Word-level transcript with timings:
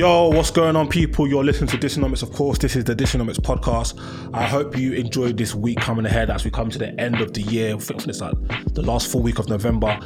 Yo, 0.00 0.28
what's 0.28 0.50
going 0.50 0.76
on, 0.76 0.88
people? 0.88 1.28
You're 1.28 1.44
listening 1.44 1.68
to 1.68 1.76
Dysonomics, 1.76 2.22
of 2.22 2.32
course. 2.32 2.56
This 2.56 2.74
is 2.74 2.84
the 2.84 2.96
Dysonomics 2.96 3.36
podcast. 3.36 4.00
I 4.32 4.46
hope 4.46 4.74
you 4.74 4.94
enjoyed 4.94 5.36
this 5.36 5.54
week 5.54 5.78
coming 5.78 6.06
ahead 6.06 6.30
as 6.30 6.42
we 6.42 6.50
come 6.50 6.70
to 6.70 6.78
the 6.78 6.98
end 6.98 7.20
of 7.20 7.34
the 7.34 7.42
year. 7.42 7.76
It's 7.76 7.90
like 7.90 8.34
the 8.72 8.80
last 8.80 9.12
full 9.12 9.20
week 9.20 9.38
of 9.38 9.50
November. 9.50 10.00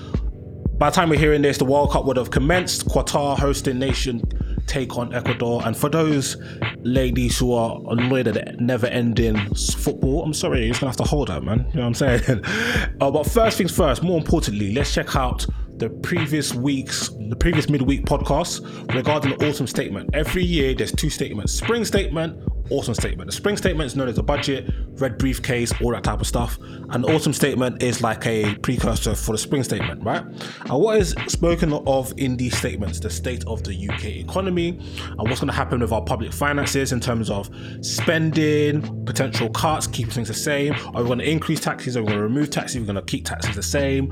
By 0.79 0.91
the 0.91 0.97
time 0.97 1.11
we're 1.11 1.21
hearing 1.21 1.43
this, 1.43 1.59
the 1.59 1.65
World 1.65 1.93
Cup 1.93 2.07
would 2.07 2.17
have 2.17 2.33
commenced. 2.33 2.89
Qatar 2.89 3.39
hosting 3.39 3.79
nation 3.79 4.21
take 4.67 4.97
on 4.99 5.15
Ecuador. 5.15 5.63
And 5.65 5.77
for 5.77 5.89
those 5.89 6.39
ladies 6.79 7.39
who 7.39 7.53
are 7.53 7.81
annoyed 7.91 8.27
at 8.27 8.35
the 8.35 8.57
never 8.59 8.89
ending 8.89 9.37
football, 9.55 10.25
I'm 10.25 10.35
sorry, 10.35 10.65
you're 10.65 10.71
just 10.71 10.81
gonna 10.81 10.91
have 10.91 10.97
to 10.97 11.05
hold 11.05 11.29
that, 11.29 11.45
man. 11.45 11.67
You 11.69 11.77
know 11.77 11.89
what 11.89 12.03
I'm 12.03 12.19
saying? 12.19 12.45
uh, 13.01 13.13
but 13.13 13.27
first 13.29 13.59
things 13.59 13.71
first, 13.71 14.03
more 14.03 14.19
importantly, 14.19 14.75
let's 14.75 14.93
check 14.93 15.15
out 15.15 15.47
the 15.85 15.91
previous 15.91 16.55
week's 16.55 17.11
the 17.29 17.37
previous 17.37 17.69
midweek 17.69 18.07
podcast 18.07 18.65
regarding 18.95 19.37
the 19.37 19.47
autumn 19.47 19.67
statement. 19.67 20.09
Every 20.15 20.43
year 20.43 20.75
there's 20.75 20.93
two 20.93 21.11
statements: 21.11 21.53
spring 21.53 21.85
statement, 21.85 22.41
autumn 22.71 22.95
statement. 22.95 23.29
The 23.29 23.37
spring 23.37 23.59
statement 23.59 23.89
is 23.89 23.95
known 23.95 24.09
as 24.09 24.17
the 24.17 24.23
budget, 24.23 24.71
red 24.97 25.19
briefcase, 25.19 25.73
all 25.81 25.91
that 25.93 26.05
type 26.05 26.21
of 26.21 26.27
stuff, 26.27 26.59
the 27.05 27.13
autumn 27.13 27.33
statement 27.33 27.83
is 27.83 28.03
like 28.03 28.27
a 28.27 28.55
precursor 28.57 29.15
for 29.15 29.33
the 29.33 29.39
spring 29.39 29.65
statement, 29.65 30.03
right? 30.05 30.23
And 30.23 30.81
what 30.81 30.99
is 30.99 31.15
spoken 31.27 31.73
of 31.73 32.13
in 32.17 32.37
these 32.37 32.57
statements? 32.57 33.01
The 33.01 33.11
state 33.11 33.45
of 33.47 33.65
the 33.65 33.89
UK 33.89 34.05
economy 34.05 34.69
and 34.69 35.19
what's 35.19 35.41
going 35.41 35.49
to 35.49 35.53
happen 35.53 35.81
with 35.81 35.93
our 35.93 36.03
public 36.03 36.33
finances 36.33 36.93
in 36.93 37.01
terms 37.01 37.31
of 37.31 37.51
spending, 37.81 39.05
potential 39.05 39.51
cuts, 39.51 39.87
keeping 39.87 40.13
things 40.13 40.29
the 40.29 40.35
same. 40.35 40.75
Are 40.95 41.03
we 41.03 41.09
going 41.09 41.19
to 41.19 41.29
increase 41.29 41.61
taxes? 41.61 41.97
Are 41.97 42.03
we 42.03 42.07
going 42.07 42.19
to 42.19 42.23
remove 42.23 42.51
taxes? 42.51 42.77
Are 42.77 42.81
we 42.81 42.87
going 42.87 42.97
to 42.97 43.03
keep 43.03 43.27
taxes 43.27 43.57
the 43.57 43.63
same? 43.63 44.11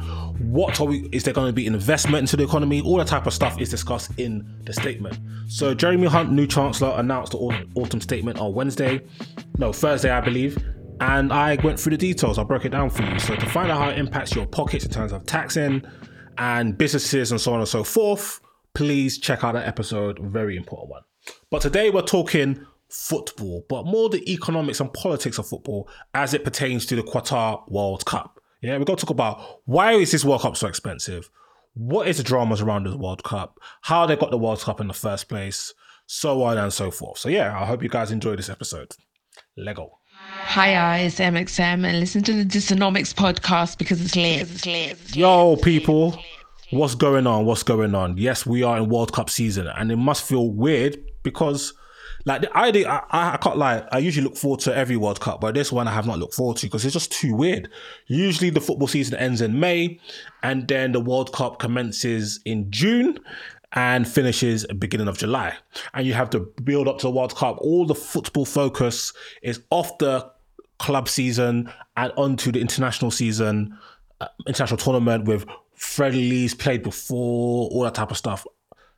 What 0.53 0.81
are 0.81 0.87
we? 0.87 1.09
Is 1.13 1.23
there 1.23 1.35
going 1.35 1.49
to 1.49 1.53
be 1.53 1.67
investment 1.67 2.23
into 2.23 2.37
the 2.37 2.45
economy? 2.45 2.81
All 2.83 2.97
that 2.99 3.07
type 3.07 3.27
of 3.27 3.33
stuff 3.33 3.61
is 3.61 3.71
discussed 3.71 4.11
in 4.19 4.61
the 4.65 4.73
statement. 4.73 5.19
So 5.49 5.75
Jeremy 5.75 6.09
Hunt, 6.09 6.33
new 6.33 6.47
chancellor, 6.47 6.93
announced 6.97 7.33
the 7.33 7.39
autumn 7.77 8.01
statement 8.01 8.39
on 8.39 8.55
Wednesday, 8.55 9.03
no 9.59 9.73
Thursday, 9.73 10.11
I 10.11 10.21
believe. 10.21 10.59
And 11.01 11.33
I 11.33 11.57
went 11.57 11.81
through 11.81 11.91
the 11.91 11.99
details. 11.99 12.39
I 12.39 12.45
broke 12.45 12.65
it 12.65 12.71
down 12.71 12.91
for 12.91 13.03
you. 13.03 13.19
So 13.19 13.35
to 13.35 13.47
find 13.47 13.71
out 13.71 13.79
how 13.79 13.89
it 13.91 13.99
impacts 13.99 14.35
your 14.35 14.47
pockets 14.47 14.85
in 14.85 14.91
terms 14.91 15.13
of 15.13 15.27
taxing 15.27 15.83
and 16.39 16.77
businesses 16.79 17.31
and 17.33 17.41
so 17.41 17.53
on 17.53 17.61
and 17.61 17.69
so 17.69 17.83
forth, 17.85 18.41
please 18.75 19.19
check 19.19 19.45
out 19.45 19.55
that 19.55 19.67
episode. 19.67 20.19
Very 20.19 20.57
important 20.57 20.91
one. 20.91 21.03
But 21.51 21.63
today 21.63 21.91
we're 21.91 22.03
talking 22.03 22.67
football, 22.89 23.65
but 23.69 23.87
more 23.87 24.09
the 24.09 24.31
economics 24.31 24.81
and 24.81 24.93
politics 24.93 25.39
of 25.39 25.49
football 25.49 25.89
as 26.15 26.35
it 26.35 26.45
pertains 26.45 26.87
to 26.87 26.97
the 26.97 27.03
Qatar 27.03 27.69
World 27.71 28.05
Cup. 28.05 28.41
Yeah, 28.61 28.79
we're 28.79 28.85
going 28.85 28.97
to 28.97 29.05
talk 29.05 29.11
about 29.11 29.61
why 29.65 29.93
is 29.93 30.13
this 30.13 30.25
World 30.25 30.43
Cup 30.43 30.57
so 30.57 30.69
expensive? 30.69 31.31
What 31.75 32.07
is 32.07 32.19
the 32.19 32.23
dramas 32.23 32.61
around 32.61 32.85
the 32.85 32.97
World 32.97 33.25
Cup? 33.25 33.59
How 33.81 34.07
they 34.07 34.15
got 34.15 34.31
the 34.31 34.39
World 34.39 34.61
Cup 34.61 34.81
in 34.81 34.89
the 34.89 34.95
first 34.95 35.29
place? 35.29 35.75
So 36.07 36.43
on 36.43 36.59
and 36.59 36.73
so 36.73 36.91
forth. 36.91 37.19
So 37.19 37.29
yeah, 37.29 37.59
I 37.59 37.65
hope 37.65 37.83
you 37.83 37.89
guys 37.89 38.11
enjoy 38.11 38.37
this 38.37 38.51
episode. 38.51 38.95
Lego. 39.57 39.99
Hi, 40.35 41.01
it's 41.01 41.21
MXM, 41.21 41.87
and 41.87 42.01
listen 42.01 42.23
to 42.23 42.33
the 42.33 42.45
Dysonomics 42.45 43.13
podcast 43.13 43.77
because 43.77 44.01
it's 44.01 44.17
lit. 44.17 44.41
It's 44.41 44.65
lit. 44.65 45.15
Yo, 45.15 45.57
people, 45.57 46.19
what's 46.71 46.95
going 46.95 47.27
on? 47.27 47.45
What's 47.45 47.63
going 47.63 47.95
on? 47.95 48.17
Yes, 48.17 48.47
we 48.47 48.63
are 48.63 48.79
in 48.79 48.89
World 48.89 49.13
Cup 49.13 49.29
season, 49.29 49.67
and 49.67 49.93
it 49.93 49.97
must 49.97 50.25
feel 50.25 50.49
weird 50.49 50.97
because, 51.23 51.75
like, 52.25 52.41
the 52.41 52.57
idea, 52.57 52.89
I, 52.89 53.35
I 53.35 53.37
can't 53.37 53.59
lie, 53.59 53.87
I 53.93 53.99
usually 53.99 54.25
look 54.25 54.39
forward 54.39 54.61
to 54.61 54.75
every 54.75 54.97
World 54.97 55.21
Cup, 55.21 55.43
but 55.43 55.55
this 55.55 55.71
one 55.71 55.87
I 55.87 55.93
have 55.93 56.07
not 56.07 56.19
looked 56.19 56.35
forward 56.35 56.57
to 56.59 56.67
because 56.67 56.87
it's 56.87 56.95
just 56.95 57.13
too 57.13 57.35
weird. 57.35 57.69
Usually, 58.07 58.49
the 58.49 58.61
football 58.61 58.89
season 58.89 59.19
ends 59.19 59.43
in 59.43 59.61
May, 59.61 60.01
and 60.43 60.67
then 60.67 60.93
the 60.93 61.01
World 61.01 61.33
Cup 61.35 61.59
commences 61.59 62.41
in 62.47 62.71
June 62.71 63.19
and 63.75 64.07
finishes 64.07 64.67
beginning 64.79 65.09
of 65.09 65.19
July. 65.19 65.55
And 65.95 66.07
you 66.07 66.15
have 66.15 66.31
to 66.31 66.41
build 66.63 66.89
up 66.89 66.99
to 66.99 67.07
the 67.07 67.11
World 67.11 67.35
Cup. 67.35 67.59
All 67.61 67.87
the 67.87 67.95
football 67.95 68.45
focus 68.45 69.13
is 69.43 69.63
off 69.71 69.99
the 69.99 70.31
club 70.79 71.09
season 71.09 71.73
and 71.97 72.13
onto 72.17 72.53
the 72.53 72.61
international 72.61 73.11
season, 73.11 73.79
uh, 74.21 74.29
international 74.47 74.79
tournament 74.79 75.25
with 75.25 75.47
friendlies 75.75 76.55
played 76.55 76.83
before, 76.83 77.69
all 77.71 77.83
that 77.83 77.95
type 77.95 78.11
of 78.11 78.17
stuff. 78.17 78.47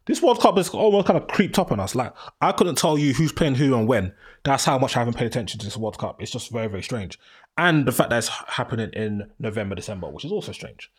This 0.07 0.21
World 0.21 0.41
Cup 0.41 0.59
is 0.59 0.69
almost 0.69 1.07
kind 1.07 1.19
of 1.19 1.29
creeped 1.29 1.59
up 1.59 1.73
on 1.73 1.81
us. 1.81 1.95
Like 1.95 2.13
I 2.41 2.53
couldn't 2.53 2.77
tell 2.77 2.99
you 2.99 3.15
who's 3.15 3.33
playing 3.33 3.55
who 3.55 3.75
and 3.75 3.89
when. 3.89 4.13
That's 4.43 4.65
how 4.65 4.79
much 4.79 4.97
I 4.97 4.99
haven't 4.99 5.17
paid 5.17 5.27
attention 5.27 5.59
to 5.61 5.67
this 5.67 5.79
World 5.79 5.99
Cup. 5.99 6.21
It's 6.21 6.31
just 6.31 6.51
very, 6.51 6.67
very 6.67 6.83
strange. 6.83 7.19
And 7.57 7.87
the 7.87 7.93
fact 7.93 8.11
that 8.11 8.19
it's 8.19 8.29
happening 8.29 8.91
in 8.93 9.31
November, 9.39 9.75
December, 9.75 10.11
which 10.11 10.25
is 10.25 10.33
also 10.33 10.53
strange. 10.53 10.91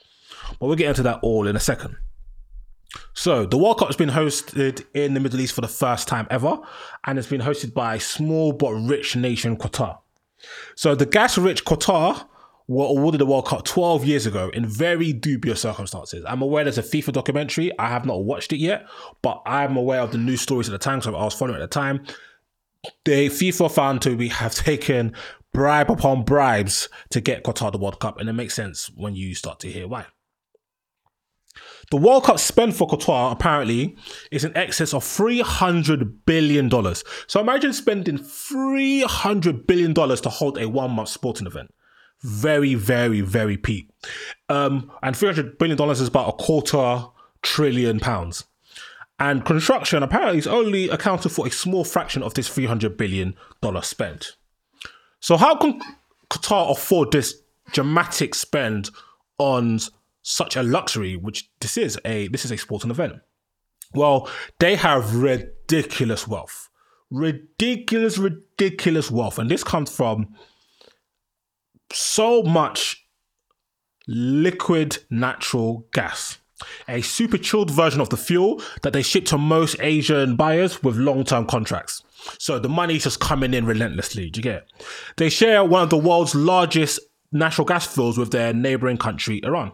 But 0.59 0.65
we'll 0.65 0.75
get 0.75 0.89
into 0.89 1.03
that 1.03 1.19
all 1.21 1.47
in 1.47 1.55
a 1.55 1.59
second. 1.59 1.97
So 3.13 3.45
the 3.45 3.57
World 3.57 3.79
Cup 3.79 3.87
has 3.87 3.95
been 3.95 4.09
hosted 4.09 4.85
in 4.93 5.13
the 5.13 5.19
Middle 5.19 5.39
East 5.39 5.53
for 5.53 5.61
the 5.61 5.67
first 5.67 6.07
time 6.07 6.27
ever, 6.29 6.59
and 7.05 7.17
it's 7.17 7.27
been 7.27 7.41
hosted 7.41 7.73
by 7.73 7.95
a 7.95 7.99
small 7.99 8.51
but 8.51 8.71
rich 8.71 9.15
nation 9.15 9.57
Qatar. 9.57 9.99
So 10.75 10.95
the 10.95 11.05
gas-rich 11.05 11.65
Qatar 11.65 12.27
were 12.67 12.85
awarded 12.85 13.21
the 13.21 13.25
World 13.25 13.47
Cup 13.47 13.63
12 13.63 14.05
years 14.05 14.25
ago 14.25 14.49
in 14.53 14.65
very 14.65 15.13
dubious 15.13 15.61
circumstances. 15.61 16.25
I'm 16.27 16.41
aware 16.41 16.63
there's 16.63 16.77
a 16.77 16.83
FIFA 16.83 17.13
documentary. 17.13 17.71
I 17.77 17.89
have 17.89 18.05
not 18.05 18.23
watched 18.23 18.53
it 18.53 18.57
yet, 18.57 18.87
but 19.21 19.41
I'm 19.45 19.77
aware 19.77 20.01
of 20.01 20.11
the 20.11 20.17
news 20.17 20.41
stories 20.41 20.67
at 20.67 20.71
the 20.71 20.77
time, 20.77 21.01
so 21.01 21.15
I 21.15 21.23
was 21.23 21.35
following 21.35 21.61
at 21.61 21.61
the 21.61 21.67
time. 21.67 22.03
The 23.03 23.29
FIFA 23.29 23.71
found 23.71 24.01
to 24.03 24.15
be 24.15 24.29
have 24.29 24.55
taken 24.55 25.13
bribe 25.53 25.89
upon 25.89 26.23
bribes 26.23 26.89
to 27.11 27.21
get 27.21 27.43
Qatar 27.43 27.71
the 27.71 27.77
World 27.77 27.99
Cup, 27.99 28.19
and 28.19 28.29
it 28.29 28.33
makes 28.33 28.53
sense 28.53 28.89
when 28.95 29.15
you 29.15 29.35
start 29.35 29.59
to 29.61 29.71
hear 29.71 29.87
why. 29.87 30.05
The 31.91 31.97
World 31.97 32.23
Cup 32.23 32.39
spend 32.39 32.75
for 32.75 32.87
Qatar 32.87 33.31
apparently 33.31 33.95
is 34.31 34.43
in 34.43 34.55
excess 34.57 34.93
of 34.93 35.03
$300 35.03 36.25
billion. 36.25 36.69
So 37.27 37.39
imagine 37.39 37.73
spending 37.73 38.17
$300 38.17 39.67
billion 39.67 39.93
to 39.93 40.29
hold 40.29 40.57
a 40.57 40.67
one 40.67 40.91
month 40.91 41.09
sporting 41.09 41.47
event. 41.47 41.73
Very, 42.21 42.73
very, 42.73 43.21
very 43.21 43.57
peak. 43.57 43.89
Um, 44.49 44.91
and 45.03 45.15
$300 45.15 45.59
billion 45.59 45.79
is 45.91 46.07
about 46.07 46.29
a 46.29 46.33
quarter 46.33 47.05
trillion 47.43 47.99
pounds. 47.99 48.45
And 49.19 49.45
construction 49.45 50.03
apparently 50.03 50.39
is 50.39 50.47
only 50.47 50.89
accounted 50.89 51.31
for 51.31 51.47
a 51.47 51.51
small 51.51 51.85
fraction 51.85 52.23
of 52.23 52.33
this 52.33 52.49
$300 52.49 52.97
billion 52.97 53.35
spent. 53.81 54.35
So, 55.21 55.37
how 55.37 55.55
can 55.55 55.81
Qatar 56.29 56.71
afford 56.71 57.11
this 57.11 57.41
dramatic 57.71 58.35
spend 58.35 58.89
on 59.37 59.79
such 60.27 60.55
a 60.55 60.63
luxury, 60.63 61.15
which 61.15 61.47
this 61.59 61.77
is 61.77 61.99
a 62.03 62.27
this 62.29 62.45
is 62.45 62.51
a 62.51 62.57
sporting 62.57 62.89
event. 62.89 63.13
Well, 63.93 64.27
they 64.59 64.75
have 64.75 65.15
ridiculous 65.15 66.27
wealth, 66.27 66.67
ridiculous, 67.11 68.17
ridiculous 68.17 69.11
wealth, 69.11 69.37
and 69.37 69.49
this 69.51 69.63
comes 69.63 69.95
from 69.95 70.35
so 71.93 72.41
much 72.41 73.05
liquid 74.07 74.97
natural 75.11 75.85
gas. 75.93 76.39
A 76.87 77.01
super 77.01 77.37
chilled 77.37 77.69
version 77.69 78.01
of 78.01 78.09
the 78.09 78.17
fuel 78.17 78.61
that 78.81 78.93
they 78.93 79.03
ship 79.03 79.25
to 79.25 79.37
most 79.37 79.75
Asian 79.79 80.35
buyers 80.35 80.81
with 80.81 80.95
long 80.95 81.23
term 81.23 81.45
contracts. 81.45 82.01
So 82.39 82.57
the 82.57 82.69
money's 82.69 83.03
just 83.03 83.19
coming 83.19 83.53
in 83.53 83.67
relentlessly. 83.67 84.31
Do 84.31 84.39
you 84.39 84.43
get 84.43 84.55
it? 84.55 84.83
They 85.17 85.29
share 85.29 85.63
one 85.63 85.83
of 85.83 85.91
the 85.91 85.97
world's 85.97 86.33
largest 86.33 86.99
natural 87.31 87.65
gas 87.65 87.85
fields 87.85 88.17
with 88.17 88.31
their 88.31 88.53
neighboring 88.53 88.97
country, 88.97 89.39
Iran. 89.43 89.73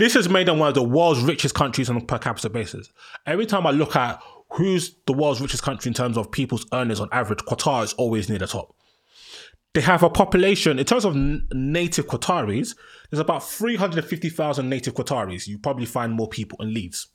This 0.00 0.14
has 0.14 0.30
made 0.30 0.48
them 0.48 0.58
one 0.58 0.68
of 0.70 0.74
the 0.74 0.82
world's 0.82 1.20
richest 1.20 1.54
countries 1.54 1.90
on 1.90 1.98
a 1.98 2.00
per 2.00 2.16
capita 2.16 2.48
basis. 2.48 2.90
Every 3.26 3.44
time 3.44 3.66
I 3.66 3.70
look 3.70 3.94
at 3.94 4.18
who's 4.48 4.94
the 5.06 5.12
world's 5.12 5.42
richest 5.42 5.62
country 5.62 5.90
in 5.90 5.94
terms 5.94 6.16
of 6.16 6.32
people's 6.32 6.64
earnings 6.72 7.00
on 7.00 7.10
average, 7.12 7.40
Qatar 7.40 7.84
is 7.84 7.92
always 7.92 8.26
near 8.26 8.38
the 8.38 8.46
top. 8.46 8.74
They 9.74 9.82
have 9.82 10.02
a 10.02 10.08
population, 10.08 10.78
in 10.78 10.86
terms 10.86 11.04
of 11.04 11.14
native 11.14 12.06
Qataris, 12.06 12.76
there's 13.10 13.20
about 13.20 13.46
350,000 13.46 14.70
native 14.70 14.94
Qataris. 14.94 15.46
You 15.46 15.58
probably 15.58 15.84
find 15.84 16.14
more 16.14 16.30
people 16.30 16.56
in 16.62 16.72
Leeds. 16.72 17.08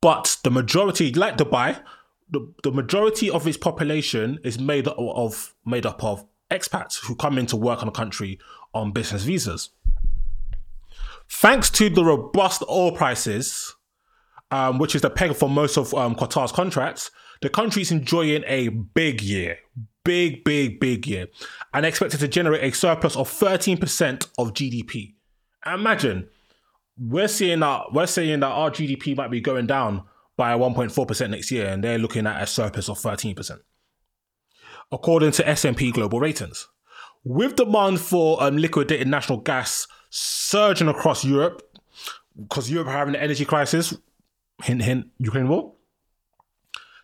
But 0.00 0.36
the 0.44 0.52
majority, 0.52 1.12
like 1.12 1.36
Dubai, 1.36 1.82
the, 2.30 2.48
the 2.62 2.70
majority 2.70 3.28
of 3.28 3.44
its 3.48 3.56
population 3.56 4.38
is 4.44 4.56
made 4.56 4.86
up 4.86 4.96
of 5.00 5.52
made 5.66 5.84
up 5.84 6.04
of 6.04 6.24
expats 6.48 7.04
who 7.04 7.16
come 7.16 7.38
in 7.38 7.46
to 7.46 7.56
work 7.56 7.80
on 7.80 7.86
the 7.86 7.92
country 7.92 8.38
on 8.72 8.92
business 8.92 9.24
visas. 9.24 9.70
Thanks 11.30 11.70
to 11.70 11.88
the 11.88 12.04
robust 12.04 12.62
oil 12.68 12.92
prices, 12.92 13.74
um, 14.50 14.78
which 14.78 14.94
is 14.94 15.02
the 15.02 15.10
peg 15.10 15.34
for 15.34 15.48
most 15.48 15.76
of 15.76 15.92
um, 15.94 16.14
Qatar's 16.14 16.52
contracts, 16.52 17.10
The 17.40 17.48
country 17.48 17.82
is 17.82 17.92
enjoying 17.92 18.42
a 18.46 18.68
big 18.68 19.22
year, 19.22 19.58
big, 20.04 20.42
big, 20.42 20.80
big 20.80 21.06
year, 21.06 21.28
and 21.72 21.86
expected 21.86 22.20
to 22.20 22.28
generate 22.28 22.64
a 22.64 22.74
surplus 22.76 23.16
of 23.16 23.28
13% 23.28 24.26
of 24.38 24.54
GDP. 24.54 25.14
Imagine 25.64 26.28
we're 26.98 27.28
seeing 27.28 27.60
that 27.60 27.92
we're 27.92 28.06
saying 28.06 28.40
that 28.40 28.48
our 28.48 28.70
GDP 28.70 29.16
might 29.16 29.30
be 29.30 29.40
going 29.40 29.66
down 29.66 30.02
by 30.36 30.52
1.4% 30.52 31.30
next 31.30 31.50
year, 31.50 31.68
and 31.68 31.82
they're 31.82 31.98
looking 31.98 32.26
at 32.26 32.42
a 32.42 32.46
surplus 32.46 32.88
of 32.88 32.98
13%. 32.98 33.58
According 34.90 35.32
to 35.32 35.48
S&P 35.48 35.92
Global 35.92 36.20
Ratings. 36.20 36.66
With 37.24 37.56
demand 37.56 38.00
for 38.00 38.42
um, 38.42 38.56
liquidated 38.56 39.06
natural 39.06 39.38
gas 39.38 39.86
surging 40.10 40.88
across 40.88 41.24
Europe, 41.24 41.62
because 42.36 42.70
Europe 42.70 42.88
are 42.88 42.92
having 42.92 43.14
an 43.14 43.20
energy 43.20 43.44
crisis, 43.44 43.94
hint 44.62 44.82
hint, 44.82 45.06
Ukraine 45.18 45.48
war. 45.48 45.74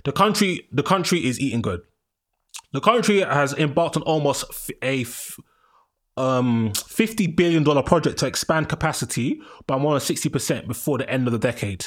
The 0.04 0.12
country, 0.12 0.68
the 0.70 0.82
country 0.82 1.24
is 1.24 1.40
eating 1.40 1.62
good. 1.62 1.80
The 2.72 2.80
country 2.80 3.20
has 3.20 3.54
embarked 3.54 3.96
on 3.96 4.02
almost 4.02 4.44
a 4.82 5.06
um, 6.16 6.72
fifty 6.74 7.26
billion 7.26 7.62
dollar 7.62 7.82
project 7.82 8.18
to 8.18 8.26
expand 8.26 8.68
capacity 8.68 9.40
by 9.66 9.78
more 9.78 9.92
than 9.92 10.00
sixty 10.00 10.28
percent 10.28 10.68
before 10.68 10.98
the 10.98 11.08
end 11.08 11.26
of 11.26 11.32
the 11.32 11.38
decade. 11.38 11.86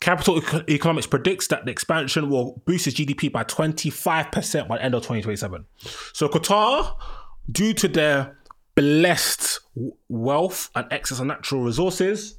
Capital 0.00 0.42
Economics 0.68 1.06
predicts 1.06 1.46
that 1.48 1.64
the 1.64 1.70
expansion 1.70 2.28
will 2.28 2.62
boost 2.66 2.86
its 2.86 2.96
GDP 2.96 3.32
by 3.32 3.44
twenty 3.44 3.90
five 3.90 4.30
percent 4.30 4.68
by 4.68 4.76
the 4.76 4.84
end 4.84 4.94
of 4.94 5.02
twenty 5.04 5.22
twenty 5.22 5.36
seven. 5.36 5.64
So 6.12 6.28
Qatar, 6.28 6.94
due 7.50 7.72
to 7.74 7.88
their 7.88 8.36
blessed 8.74 9.60
wealth 10.08 10.70
and 10.74 10.86
excess 10.90 11.20
of 11.20 11.26
natural 11.26 11.62
resources, 11.62 12.38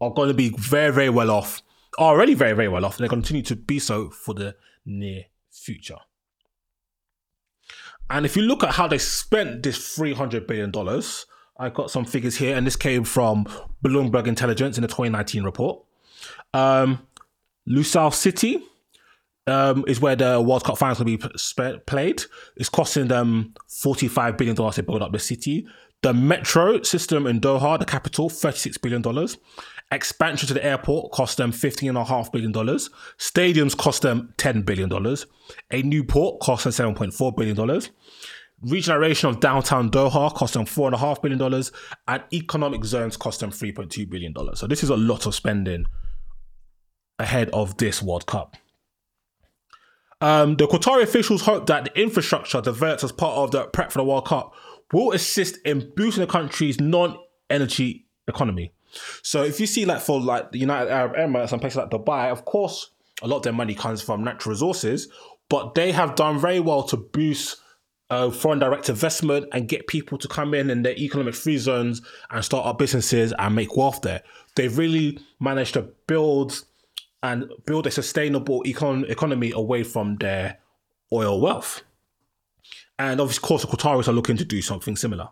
are 0.00 0.10
going 0.10 0.28
to 0.28 0.34
be 0.34 0.50
very 0.50 0.92
very 0.92 1.10
well 1.10 1.30
off. 1.30 1.62
Already 1.98 2.34
very 2.34 2.52
very 2.52 2.68
well 2.68 2.84
off. 2.84 2.98
And 2.98 3.04
to 3.04 3.08
continue 3.08 3.42
to 3.42 3.56
be 3.56 3.78
so 3.78 4.10
for 4.10 4.34
the 4.34 4.56
near 4.84 5.24
future. 5.50 5.98
And 8.10 8.26
if 8.26 8.36
you 8.36 8.42
look 8.42 8.62
at 8.62 8.74
how 8.74 8.86
they 8.86 8.98
spent 8.98 9.62
this 9.62 9.96
$300 9.96 10.46
billion, 10.46 10.72
I 11.58 11.70
got 11.70 11.90
some 11.90 12.04
figures 12.04 12.36
here, 12.36 12.56
and 12.56 12.66
this 12.66 12.76
came 12.76 13.04
from 13.04 13.46
Bloomberg 13.82 14.26
Intelligence 14.26 14.76
in 14.76 14.82
the 14.82 14.88
2019 14.88 15.42
report. 15.42 15.82
Um, 16.52 17.06
Lusail 17.68 18.12
City 18.12 18.62
um, 19.46 19.84
is 19.86 20.00
where 20.00 20.16
the 20.16 20.40
World 20.40 20.64
Cup 20.64 20.78
finals 20.78 20.98
will 20.98 21.06
be 21.06 21.20
sp- 21.36 21.84
played. 21.86 22.22
It's 22.56 22.68
costing 22.68 23.08
them 23.08 23.54
$45 23.68 24.38
billion 24.38 24.56
to 24.56 24.82
build 24.82 25.02
up 25.02 25.12
the 25.12 25.18
city. 25.18 25.66
The 26.02 26.12
metro 26.12 26.82
system 26.82 27.26
in 27.26 27.40
Doha, 27.40 27.78
the 27.78 27.84
capital, 27.84 28.28
$36 28.28 28.80
billion. 28.82 29.28
Expansion 29.90 30.48
to 30.48 30.54
the 30.54 30.64
airport 30.64 31.12
cost 31.12 31.36
them 31.36 31.52
$15.5 31.52 32.32
billion. 32.32 32.52
Stadiums 32.52 33.76
cost 33.76 34.02
them 34.02 34.34
$10 34.36 34.64
billion. 34.64 34.90
A 35.70 35.82
new 35.82 36.04
port 36.04 36.40
cost 36.40 36.64
them 36.64 36.94
$7.4 36.94 37.36
billion. 37.36 37.80
Regeneration 38.62 39.28
of 39.28 39.40
downtown 39.40 39.90
Doha 39.90 40.34
cost 40.34 40.54
them 40.54 40.64
$4.5 40.64 41.22
billion. 41.22 41.64
And 42.08 42.22
economic 42.32 42.84
zones 42.84 43.16
cost 43.16 43.40
them 43.40 43.50
$3.2 43.50 44.08
billion. 44.08 44.34
So 44.56 44.66
this 44.66 44.82
is 44.82 44.90
a 44.90 44.96
lot 44.96 45.26
of 45.26 45.34
spending 45.34 45.86
ahead 47.18 47.50
of 47.50 47.76
this 47.78 48.02
World 48.02 48.26
Cup. 48.26 48.56
Um, 50.24 50.56
the 50.56 50.66
Qatari 50.66 51.02
officials 51.02 51.42
hope 51.42 51.66
that 51.66 51.84
the 51.84 52.00
infrastructure 52.00 52.62
developed 52.62 53.04
as 53.04 53.12
part 53.12 53.36
of 53.36 53.50
the 53.50 53.66
prep 53.66 53.92
for 53.92 53.98
the 53.98 54.04
World 54.04 54.26
Cup 54.26 54.54
will 54.90 55.12
assist 55.12 55.58
in 55.66 55.92
boosting 55.94 56.22
the 56.22 56.26
country's 56.26 56.80
non-energy 56.80 58.06
economy. 58.26 58.72
So 59.20 59.42
if 59.42 59.60
you 59.60 59.66
see 59.66 59.84
like 59.84 60.00
for 60.00 60.18
like 60.18 60.50
the 60.50 60.58
United 60.58 60.90
Arab 60.90 61.12
Emirates 61.16 61.52
and 61.52 61.60
places 61.60 61.76
like 61.76 61.90
Dubai, 61.90 62.32
of 62.32 62.46
course, 62.46 62.92
a 63.20 63.28
lot 63.28 63.36
of 63.36 63.42
their 63.42 63.52
money 63.52 63.74
comes 63.74 64.00
from 64.00 64.24
natural 64.24 64.54
resources, 64.54 65.08
but 65.50 65.74
they 65.74 65.92
have 65.92 66.14
done 66.14 66.38
very 66.38 66.58
well 66.58 66.84
to 66.84 66.96
boost 66.96 67.58
uh, 68.08 68.30
foreign 68.30 68.60
direct 68.60 68.88
investment 68.88 69.46
and 69.52 69.68
get 69.68 69.86
people 69.88 70.16
to 70.16 70.26
come 70.26 70.54
in 70.54 70.70
in 70.70 70.84
their 70.84 70.96
economic 70.96 71.34
free 71.34 71.58
zones 71.58 72.00
and 72.30 72.42
start 72.42 72.64
up 72.64 72.78
businesses 72.78 73.34
and 73.38 73.54
make 73.54 73.76
wealth 73.76 74.00
there. 74.00 74.22
They've 74.56 74.78
really 74.78 75.18
managed 75.38 75.74
to 75.74 75.82
build 76.06 76.64
and 77.24 77.50
build 77.64 77.86
a 77.86 77.90
sustainable 77.90 78.62
econ- 78.64 79.08
economy 79.08 79.50
away 79.50 79.82
from 79.82 80.16
their 80.16 80.58
oil 81.10 81.40
wealth. 81.40 81.82
And 82.98 83.18
of 83.18 83.40
course, 83.40 83.62
the 83.62 83.68
Qataris 83.68 84.08
are 84.08 84.12
looking 84.12 84.36
to 84.36 84.44
do 84.44 84.60
something 84.60 84.94
similar. 84.94 85.30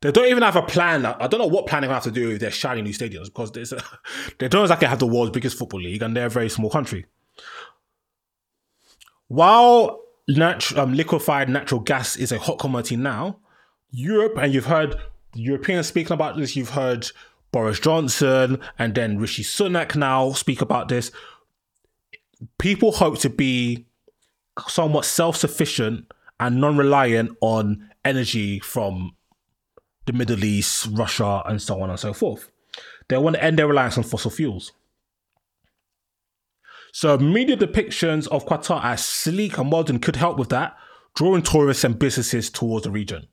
They 0.00 0.10
don't 0.10 0.26
even 0.26 0.42
have 0.42 0.56
a 0.56 0.62
plan. 0.62 1.06
I 1.06 1.28
don't 1.28 1.38
know 1.38 1.46
what 1.46 1.68
plan 1.68 1.82
they're 1.82 1.88
going 1.88 2.00
to 2.00 2.06
have 2.06 2.12
to 2.12 2.20
do 2.20 2.28
with 2.28 2.40
their 2.40 2.50
shiny 2.50 2.82
new 2.82 2.92
stadiums 2.92 3.26
because 3.26 3.52
there's 3.52 3.72
a, 3.72 3.80
they 4.38 4.48
don't 4.48 4.62
exactly 4.62 4.88
have 4.88 4.98
the 4.98 5.06
world's 5.06 5.30
biggest 5.30 5.56
football 5.56 5.80
league 5.80 6.02
and 6.02 6.16
they're 6.16 6.26
a 6.26 6.30
very 6.30 6.48
small 6.48 6.70
country. 6.70 7.06
While 9.28 10.00
nat- 10.26 10.76
um, 10.76 10.92
liquefied 10.92 11.48
natural 11.48 11.80
gas 11.80 12.16
is 12.16 12.32
a 12.32 12.38
hot 12.40 12.58
commodity 12.58 12.96
now, 12.96 13.38
Europe, 13.92 14.38
and 14.38 14.52
you've 14.52 14.66
heard 14.66 14.96
Europeans 15.34 15.86
speaking 15.86 16.14
about 16.14 16.36
this, 16.36 16.56
you've 16.56 16.70
heard 16.70 17.10
Boris 17.50 17.80
Johnson 17.80 18.60
and 18.78 18.94
then 18.94 19.18
Rishi 19.18 19.42
Sunak 19.42 19.96
now 19.96 20.32
speak 20.32 20.60
about 20.60 20.88
this. 20.88 21.10
People 22.58 22.92
hope 22.92 23.18
to 23.20 23.30
be 23.30 23.86
somewhat 24.68 25.04
self 25.04 25.36
sufficient 25.36 26.12
and 26.38 26.60
non 26.60 26.76
reliant 26.76 27.36
on 27.40 27.90
energy 28.04 28.58
from 28.60 29.16
the 30.06 30.12
Middle 30.12 30.44
East, 30.44 30.88
Russia, 30.92 31.42
and 31.46 31.60
so 31.60 31.80
on 31.80 31.90
and 31.90 31.98
so 31.98 32.12
forth. 32.12 32.50
They 33.08 33.18
want 33.18 33.36
to 33.36 33.44
end 33.44 33.58
their 33.58 33.66
reliance 33.66 33.98
on 33.98 34.04
fossil 34.04 34.30
fuels. 34.30 34.72
So, 36.92 37.18
media 37.18 37.56
depictions 37.56 38.26
of 38.28 38.46
Qatar 38.46 38.82
as 38.82 39.04
sleek 39.04 39.58
and 39.58 39.70
modern 39.70 39.98
could 39.98 40.16
help 40.16 40.38
with 40.38 40.48
that, 40.48 40.76
drawing 41.14 41.42
tourists 41.42 41.84
and 41.84 41.98
businesses 41.98 42.50
towards 42.50 42.84
the 42.84 42.90
region. 42.90 43.26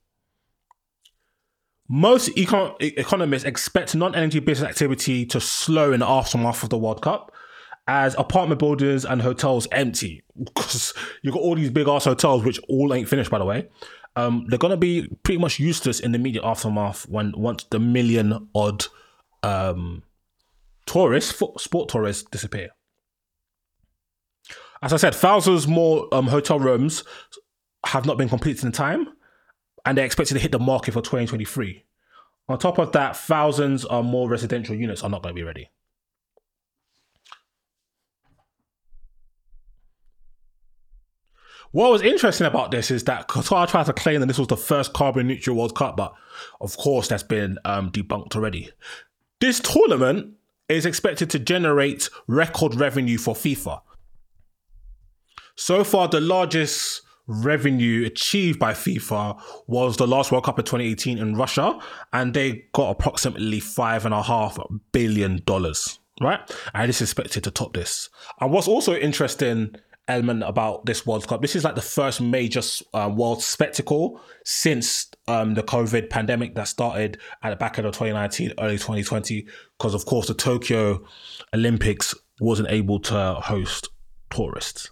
Most 1.88 2.30
econ- 2.30 2.76
economists 2.80 3.44
expect 3.44 3.96
non 3.96 4.16
energy 4.16 4.40
business 4.40 4.70
activity 4.70 5.26
to 5.28 5.40
slow 5.40 5.94
in 5.94 6.00
the 6.00 6.08
aftermath 6.08 6.64
of 6.64 6.70
the 6.70 6.78
World 6.78 7.02
Cup 7.02 7.32
as 7.88 8.16
apartment 8.18 8.60
buildings 8.60 9.06
and 9.06 9.22
hotels 9.22 9.68
empty. 9.72 10.24
Because 10.38 10.94
you've 11.22 11.34
got 11.34 11.44
all 11.44 11.56
these 11.56 11.70
big 11.70 11.88
ass 11.88 12.06
hotels, 12.06 12.44
which 12.44 12.60
all 12.68 12.94
ain't 12.94 13.08
finished, 13.08 13.32
by 13.32 13.38
the 13.40 13.46
way. 13.46 13.70
Um, 14.18 14.46
they're 14.50 14.60
going 14.60 14.72
to 14.72 14.78
be 14.78 15.08
pretty 15.24 15.40
much 15.40 15.60
useless 15.60 16.00
in 16.00 16.12
the 16.12 16.18
immediate 16.18 16.44
aftermath 16.44 17.08
when 17.08 17.34
once 17.38 17.66
the 17.66 17.80
million 17.80 18.50
odd 18.56 18.86
um, 19.44 20.04
tourists, 20.86 21.42
sport 21.58 21.90
tourists, 21.90 22.24
disappear. 22.30 22.70
As 24.82 24.94
I 24.94 24.98
said, 24.98 25.16
thousands 25.16 25.68
more 25.68 26.08
um, 26.14 26.28
hotel 26.28 26.60
rooms 26.60 27.04
have 27.86 28.06
not 28.06 28.18
been 28.18 28.30
completed 28.30 28.64
in 28.66 28.72
time, 28.72 29.08
and 29.86 29.98
they're 29.98 30.06
expected 30.06 30.34
to 30.34 30.40
hit 30.40 30.52
the 30.52 30.60
market 30.60 30.94
for 30.94 31.02
2023. 31.02 31.84
On 32.48 32.60
top 32.60 32.78
of 32.78 32.92
that, 32.92 33.16
thousands 33.18 33.86
of 33.86 34.06
more 34.06 34.30
residential 34.30 34.76
units 34.76 35.04
are 35.04 35.10
not 35.10 35.24
going 35.24 35.34
to 35.34 35.40
be 35.40 35.44
ready. 35.44 35.70
What 41.72 41.92
was 41.92 42.02
interesting 42.02 42.48
about 42.48 42.72
this 42.72 42.90
is 42.90 43.04
that 43.04 43.28
Qatar 43.28 43.68
tried 43.68 43.88
to 43.88 43.94
claim 43.94 44.22
that 44.22 44.28
this 44.28 44.38
was 44.38 44.48
the 44.48 44.56
first 44.56 44.94
carbon 44.94 45.28
neutral 45.28 45.58
World 45.58 45.76
Cup, 45.76 45.98
but 45.98 46.14
of 46.62 46.78
course 46.78 47.10
that's 47.10 47.24
been 47.24 47.58
um, 47.66 47.92
debunked 47.92 48.36
already. 48.36 48.70
This 49.42 49.60
tournament 49.60 50.36
is 50.70 50.86
expected 50.86 51.30
to 51.32 51.40
generate 51.40 52.10
record 52.28 52.76
revenue 52.76 53.18
for 53.18 53.36
FIFA. 53.36 53.82
So 55.56 55.84
far, 55.84 56.08
the 56.08 56.22
largest 56.22 57.02
revenue 57.28 58.06
achieved 58.06 58.60
by 58.60 58.74
FIFA 58.74 59.42
was 59.68 59.98
the 59.98 60.08
last 60.08 60.32
World 60.32 60.46
Cup 60.46 60.60
of 60.60 60.66
2018 60.66 61.18
in 61.18 61.36
Russia, 61.36 61.80
and 62.14 62.34
they 62.34 62.66
got 62.74 62.92
approximately 62.92 63.60
five 63.60 64.06
and 64.06 64.14
a 64.14 64.22
half 64.22 64.58
billion 64.92 65.42
dollars. 65.46 66.00
Right, 66.22 66.40
and 66.74 66.90
it's 66.90 67.02
expected 67.02 67.44
to 67.44 67.52
top 67.52 67.74
this. 67.74 68.10
And 68.40 68.52
what's 68.52 68.70
also 68.70 68.96
interesting 68.96 69.76
element 70.08 70.44
about 70.44 70.86
this 70.86 71.06
World 71.06 71.28
Cup, 71.28 71.42
this 71.42 71.56
is 71.56 71.64
like 71.64 71.76
the 71.76 71.82
first 71.82 72.22
major 72.22 72.62
uh, 72.94 73.12
world 73.14 73.42
spectacle 73.42 74.22
since 74.44 75.10
um, 75.28 75.56
the 75.56 75.64
COVID 75.64 76.10
pandemic 76.10 76.56
that 76.56 76.68
started 76.68 77.20
at 77.44 77.50
the 77.50 77.56
back 77.56 77.78
end 77.78 77.88
of 77.88 77.94
2019, 77.94 78.54
early 78.60 78.76
2020, 78.76 79.46
because 79.78 79.94
of 79.94 80.06
course 80.06 80.28
the 80.28 80.34
Tokyo 80.34 81.04
Olympics 81.54 82.14
wasn't 82.40 82.70
able 82.70 83.00
to 83.00 83.36
host 83.36 83.90
tourists. 84.30 84.92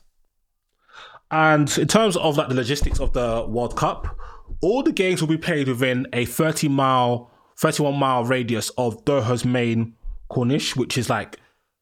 And 1.33 1.75
in 1.79 1.87
terms 1.87 2.15
of 2.15 2.37
like 2.37 2.49
the 2.49 2.53
logistics 2.53 2.99
of 2.99 3.13
the 3.13 3.43
World 3.49 3.75
Cup, 3.75 4.15
all 4.61 4.83
the 4.83 4.91
games 4.91 5.19
will 5.19 5.27
be 5.27 5.37
played 5.37 5.67
within 5.67 6.05
a 6.13 6.25
30 6.25 6.67
mile, 6.67 7.31
31 7.57 7.95
mile 7.95 8.23
radius 8.23 8.69
of 8.77 9.03
Doha's 9.03 9.43
main 9.43 9.95
Corniche, 10.29 10.75
which 10.75 10.95
is 10.95 11.09
like 11.09 11.39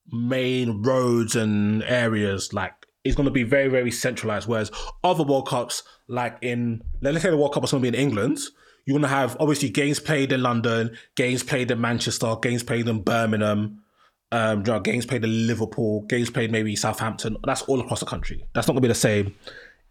main 0.10 0.82
roads 0.82 1.36
and 1.36 1.84
areas. 1.84 2.54
Like 2.54 2.88
it's 3.04 3.14
going 3.14 3.26
to 3.26 3.32
be 3.32 3.44
very, 3.44 3.68
very 3.68 3.92
centralized. 3.92 4.48
Whereas 4.48 4.72
other 5.04 5.24
World 5.24 5.50
Cups, 5.50 5.84
like 6.08 6.38
in 6.42 6.82
let's 7.02 7.22
say 7.22 7.30
the 7.30 7.36
World 7.36 7.54
Cup 7.54 7.66
is 7.66 7.72
going 7.72 7.84
to 7.84 7.92
be 7.92 7.98
in 7.98 8.02
England, 8.02 8.40
you're 8.86 8.94
going 8.94 9.02
to 9.02 9.10
have 9.10 9.36
obviously 9.38 9.70
games 9.70 10.00
played 10.00 10.32
in 10.32 10.42
London, 10.42 10.96
games 11.16 11.44
played 11.44 11.72
in 11.72 11.82
Manchester, 11.82 12.36
games 12.42 12.64
played 12.64 12.88
in 12.88 13.02
Birmingham, 13.02 13.84
Um, 14.32 14.60
you 14.60 14.72
know, 14.72 14.80
games 14.80 15.06
played 15.06 15.24
in 15.24 15.48
Liverpool, 15.48 16.02
games 16.04 16.30
played 16.30 16.52
maybe 16.52 16.76
Southampton. 16.76 17.38
That's 17.46 17.64
all 17.64 17.82
across 17.82 18.00
the 18.00 18.06
country. 18.06 18.46
That's 18.54 18.68
not 18.68 18.74
going 18.74 18.82
to 18.84 18.88
be 18.88 18.94
the 18.94 18.96
same 18.96 19.36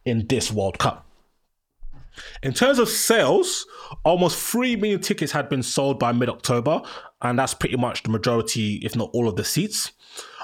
in 0.05 0.27
this 0.27 0.51
World 0.51 0.79
Cup. 0.79 1.07
In 2.43 2.53
terms 2.53 2.79
of 2.79 2.89
sales, 2.89 3.67
almost 4.05 4.39
3 4.39 4.77
million 4.77 5.01
tickets 5.01 5.33
had 5.33 5.49
been 5.49 5.63
sold 5.63 5.99
by 5.99 6.13
mid 6.13 6.29
October, 6.29 6.83
and 7.23 7.39
that's 7.39 7.55
pretty 7.55 7.77
much 7.77 8.03
the 8.03 8.11
majority, 8.11 8.77
if 8.77 8.97
not 8.97 9.11
all 9.13 9.29
of 9.29 9.37
the 9.37 9.45
seats. 9.45 9.93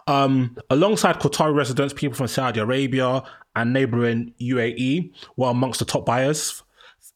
Um, 0.07 0.57
alongside 0.71 1.17
Qatari 1.17 1.55
residents, 1.55 1.93
people 1.93 2.17
from 2.17 2.29
Saudi 2.29 2.61
Arabia 2.61 3.23
and 3.57 3.73
neighboring 3.73 4.35
UAE 4.41 5.13
were 5.37 5.49
amongst 5.49 5.81
the 5.81 5.85
top 5.85 6.07
buyers, 6.07 6.63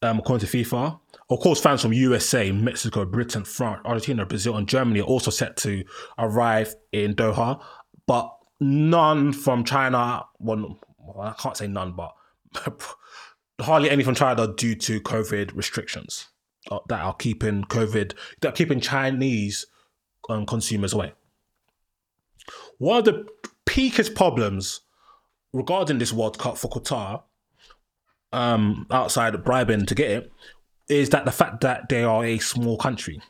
um, 0.01 0.19
according 0.19 0.45
to 0.45 0.57
FIFA. 0.57 0.99
Of 1.31 1.39
course, 1.39 1.61
fans 1.61 1.81
from 1.81 1.93
USA, 1.93 2.51
Mexico, 2.51 3.05
Britain, 3.05 3.45
France, 3.45 3.79
Argentina, 3.85 4.25
Brazil, 4.25 4.57
and 4.57 4.67
Germany 4.67 4.99
are 4.99 5.05
also 5.05 5.31
set 5.31 5.55
to 5.57 5.85
arrive 6.19 6.75
in 6.91 7.15
Doha, 7.15 7.63
but 8.05 8.29
none 8.59 9.31
from 9.31 9.63
China. 9.63 10.25
Well, 10.39 10.77
I 11.21 11.33
can't 11.39 11.55
say 11.55 11.67
none, 11.67 11.93
but 11.93 12.11
hardly 13.61 13.89
any 13.89 14.03
from 14.03 14.13
China 14.13 14.53
due 14.53 14.75
to 14.75 14.99
COVID 14.99 15.55
restrictions 15.55 16.27
uh, 16.69 16.79
that 16.89 16.99
are 16.99 17.15
keeping 17.15 17.63
COVID, 17.63 18.13
that 18.41 18.49
are 18.49 18.51
keeping 18.51 18.81
Chinese 18.81 19.67
um, 20.29 20.45
consumers 20.45 20.91
away. 20.91 21.13
One 22.77 22.97
of 22.97 23.05
the 23.05 23.25
peakest 23.65 24.15
problems 24.15 24.81
regarding 25.53 25.97
this 25.97 26.11
World 26.11 26.37
Cup 26.37 26.57
for 26.57 26.69
Qatar, 26.69 27.23
um, 28.33 28.85
outside 28.91 29.33
of 29.33 29.45
bribing 29.45 29.85
to 29.85 29.95
get 29.95 30.11
it, 30.11 30.31
is 30.91 31.09
that 31.09 31.25
the 31.25 31.31
fact 31.31 31.61
that 31.61 31.89
they 31.89 32.03
are 32.03 32.25
a 32.25 32.37
small 32.39 32.77
country. 32.77 33.21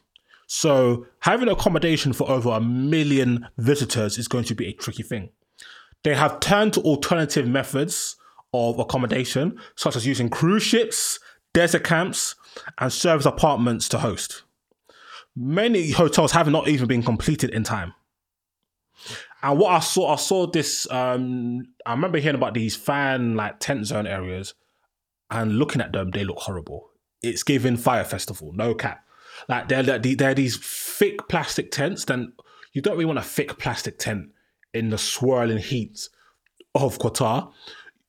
So 0.48 1.06
having 1.20 1.48
accommodation 1.48 2.12
for 2.12 2.30
over 2.30 2.50
a 2.50 2.60
million 2.60 3.48
visitors 3.58 4.18
is 4.18 4.28
going 4.28 4.44
to 4.46 4.56
be 4.56 4.68
a 4.68 4.74
tricky 4.74 5.04
thing. 5.04 5.30
They 6.04 6.16
have 6.16 6.40
turned 6.40 6.74
to 6.74 6.82
alternative 6.82 7.48
methods 7.48 8.18
of 8.54 8.80
accommodation, 8.80 9.58
such 9.76 9.96
as 9.96 10.06
using 10.06 10.30
cruise 10.30 10.64
ships, 10.64 11.20
desert 11.54 11.84
camps, 11.84 12.36
and 12.80 12.92
service 12.92 13.26
apartments 13.26 13.88
to 13.90 14.00
host. 14.00 14.44
Many 15.36 15.92
hotels 15.92 16.34
have 16.34 16.50
not 16.50 16.68
even 16.68 16.88
been 16.88 17.04
completed 17.04 17.52
in 17.52 17.64
time. 17.64 17.94
And 19.42 19.58
what 19.58 19.72
I 19.72 19.80
saw, 19.80 20.12
I 20.12 20.18
saw 20.18 20.48
this. 20.48 20.90
Um, 20.92 21.74
I 21.86 21.92
remember 21.92 22.20
hearing 22.20 22.36
about 22.36 22.54
these 22.54 22.76
fan 22.76 23.36
like 23.36 23.60
tent 23.60 23.86
zone 23.86 24.06
areas, 24.06 24.54
and 25.30 25.58
looking 25.58 25.82
at 25.82 25.94
them, 25.94 26.12
they 26.12 26.24
look 26.24 26.40
horrible. 26.40 26.91
It's 27.22 27.44
giving 27.44 27.78
Fyre 27.78 28.04
Festival, 28.04 28.52
no 28.54 28.74
cap. 28.74 29.06
Like 29.48 29.68
they're 29.68 30.00
they're, 30.00 30.34
these 30.34 30.58
thick 30.58 31.28
plastic 31.28 31.72
tents. 31.72 32.06
Then 32.06 32.34
you 32.74 32.82
don't 32.82 32.94
really 32.94 33.06
want 33.06 33.20
a 33.20 33.24
thick 33.24 33.58
plastic 33.58 33.98
tent 34.00 34.30
in 34.74 34.90
the 34.90 34.98
swirling 34.98 35.58
heat 35.58 36.10
of 36.76 36.98
Qatar. 37.00 37.52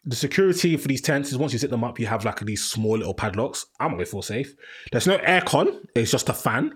The 0.04 0.16
security 0.16 0.76
for 0.76 0.88
these 0.88 1.00
tents 1.00 1.30
is 1.30 1.38
once 1.38 1.52
you 1.52 1.58
set 1.58 1.70
them 1.70 1.84
up, 1.84 2.00
you 2.00 2.06
have 2.06 2.24
like 2.24 2.40
these 2.40 2.64
small 2.64 2.98
little 2.98 3.14
padlocks. 3.14 3.66
I'm 3.78 3.92
gonna 3.92 4.04
feel 4.04 4.22
safe. 4.22 4.54
There's 4.90 5.06
no 5.06 5.18
aircon. 5.18 5.86
It's 5.94 6.10
just 6.10 6.28
a 6.28 6.34
fan. 6.34 6.72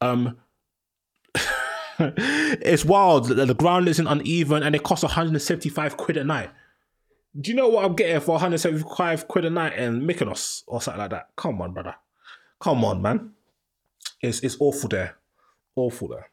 Um, 0.00 0.38
it's 1.98 2.84
wild. 2.84 3.28
The, 3.28 3.46
the 3.46 3.54
ground 3.54 3.88
isn't 3.88 4.06
uneven, 4.06 4.62
and 4.62 4.74
it 4.74 4.82
costs 4.82 5.02
175 5.02 5.96
quid 5.96 6.16
a 6.16 6.24
night. 6.24 6.50
Do 7.38 7.50
you 7.50 7.56
know 7.56 7.68
what 7.68 7.84
I'm 7.84 7.96
getting 7.96 8.20
for 8.20 8.32
175 8.32 9.26
quid 9.26 9.44
a 9.44 9.50
night 9.50 9.76
in 9.76 10.02
Mykonos 10.02 10.62
or 10.66 10.80
something 10.80 11.00
like 11.00 11.10
that? 11.10 11.30
Come 11.36 11.60
on, 11.60 11.72
brother. 11.72 11.96
Come 12.60 12.84
on, 12.84 13.02
man. 13.02 13.32
It's 14.20 14.40
it's 14.40 14.56
awful 14.60 14.88
there, 14.88 15.16
awful 15.74 16.08
there. 16.08 16.30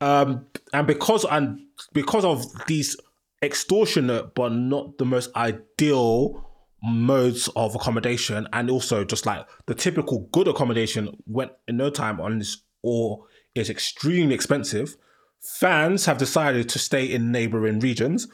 Um, 0.00 0.46
and 0.72 0.86
because 0.86 1.24
and 1.30 1.60
because 1.92 2.24
of 2.24 2.44
these 2.66 2.96
extortionate 3.42 4.34
but 4.34 4.52
not 4.52 4.98
the 4.98 5.04
most 5.04 5.34
ideal 5.36 6.48
modes 6.82 7.48
of 7.54 7.74
accommodation, 7.74 8.48
and 8.52 8.70
also 8.70 9.04
just 9.04 9.26
like 9.26 9.46
the 9.66 9.74
typical 9.74 10.28
good 10.32 10.48
accommodation 10.48 11.16
went 11.26 11.52
in 11.68 11.76
no 11.76 11.90
time 11.90 12.20
on 12.20 12.38
this 12.38 12.62
or 12.82 13.26
is 13.54 13.70
extremely 13.70 14.34
expensive. 14.34 14.96
Fans 15.40 16.06
have 16.06 16.18
decided 16.18 16.68
to 16.68 16.78
stay 16.78 17.04
in 17.04 17.30
neighboring 17.30 17.80
regions, 17.80 18.26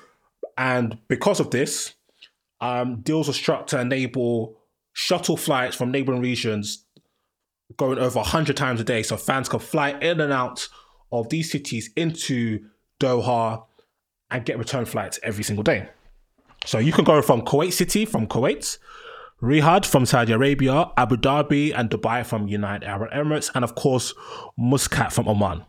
and 0.58 0.98
because 1.06 1.38
of 1.38 1.50
this, 1.52 1.94
um, 2.60 3.00
deals 3.02 3.28
were 3.28 3.32
struck 3.32 3.68
to 3.68 3.80
enable 3.80 4.58
shuttle 4.92 5.36
flights 5.36 5.76
from 5.76 5.92
neighboring 5.92 6.20
regions 6.20 6.84
going 7.76 7.98
over 7.98 8.18
100 8.18 8.56
times 8.56 8.80
a 8.80 8.84
day 8.84 9.04
so 9.04 9.16
fans 9.16 9.48
can 9.48 9.60
fly 9.60 9.90
in 9.90 10.20
and 10.20 10.32
out 10.32 10.68
of 11.12 11.28
these 11.28 11.50
cities 11.50 11.90
into 11.94 12.64
Doha 12.98 13.64
and 14.30 14.44
get 14.44 14.58
return 14.58 14.84
flights 14.84 15.20
every 15.22 15.44
single 15.44 15.62
day. 15.62 15.88
So 16.66 16.78
you 16.78 16.92
can 16.92 17.04
go 17.04 17.22
from 17.22 17.42
Kuwait 17.42 17.72
City 17.72 18.04
from 18.04 18.26
Kuwait, 18.26 18.78
Riyadh 19.40 19.86
from 19.86 20.04
Saudi 20.06 20.32
Arabia, 20.32 20.90
Abu 20.96 21.16
Dhabi 21.16 21.72
and 21.72 21.88
Dubai 21.88 22.26
from 22.26 22.48
United 22.48 22.84
Arab 22.84 23.12
Emirates, 23.12 23.48
and 23.54 23.62
of 23.62 23.76
course 23.76 24.12
Muscat 24.58 25.12
from 25.12 25.28
Oman. 25.28 25.64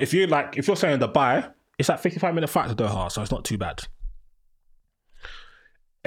If 0.00 0.14
you 0.14 0.28
like, 0.28 0.56
if 0.56 0.68
you're 0.68 0.76
saying 0.76 1.00
Dubai, 1.00 1.52
it's 1.78 1.88
like 1.88 1.98
55 1.98 2.34
minute 2.34 2.48
flight 2.48 2.68
to 2.68 2.76
Doha, 2.76 3.10
so 3.10 3.20
it's 3.20 3.32
not 3.32 3.44
too 3.44 3.58
bad. 3.58 3.86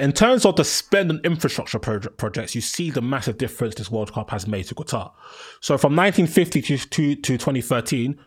In 0.00 0.12
terms 0.12 0.46
of 0.46 0.56
the 0.56 0.64
spend 0.64 1.10
on 1.10 1.20
infrastructure 1.24 1.78
pro- 1.78 2.00
projects, 2.00 2.54
you 2.54 2.62
see 2.62 2.90
the 2.90 3.02
massive 3.02 3.36
difference 3.36 3.74
this 3.74 3.90
World 3.90 4.12
Cup 4.12 4.30
has 4.30 4.46
made 4.46 4.64
to 4.66 4.74
Qatar. 4.74 5.12
So 5.60 5.76
from 5.76 5.94
1950 5.94 6.62
to, 6.62 6.78
to, 6.78 7.14
to 7.16 7.38
2013, 7.38 8.18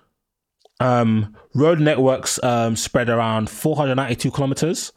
um, 0.79 1.35
road 1.55 1.79
networks 1.79 2.41
um, 2.43 2.75
spread 2.75 3.09
around 3.09 3.49
492 3.49 4.29
kilometers. 4.29 4.91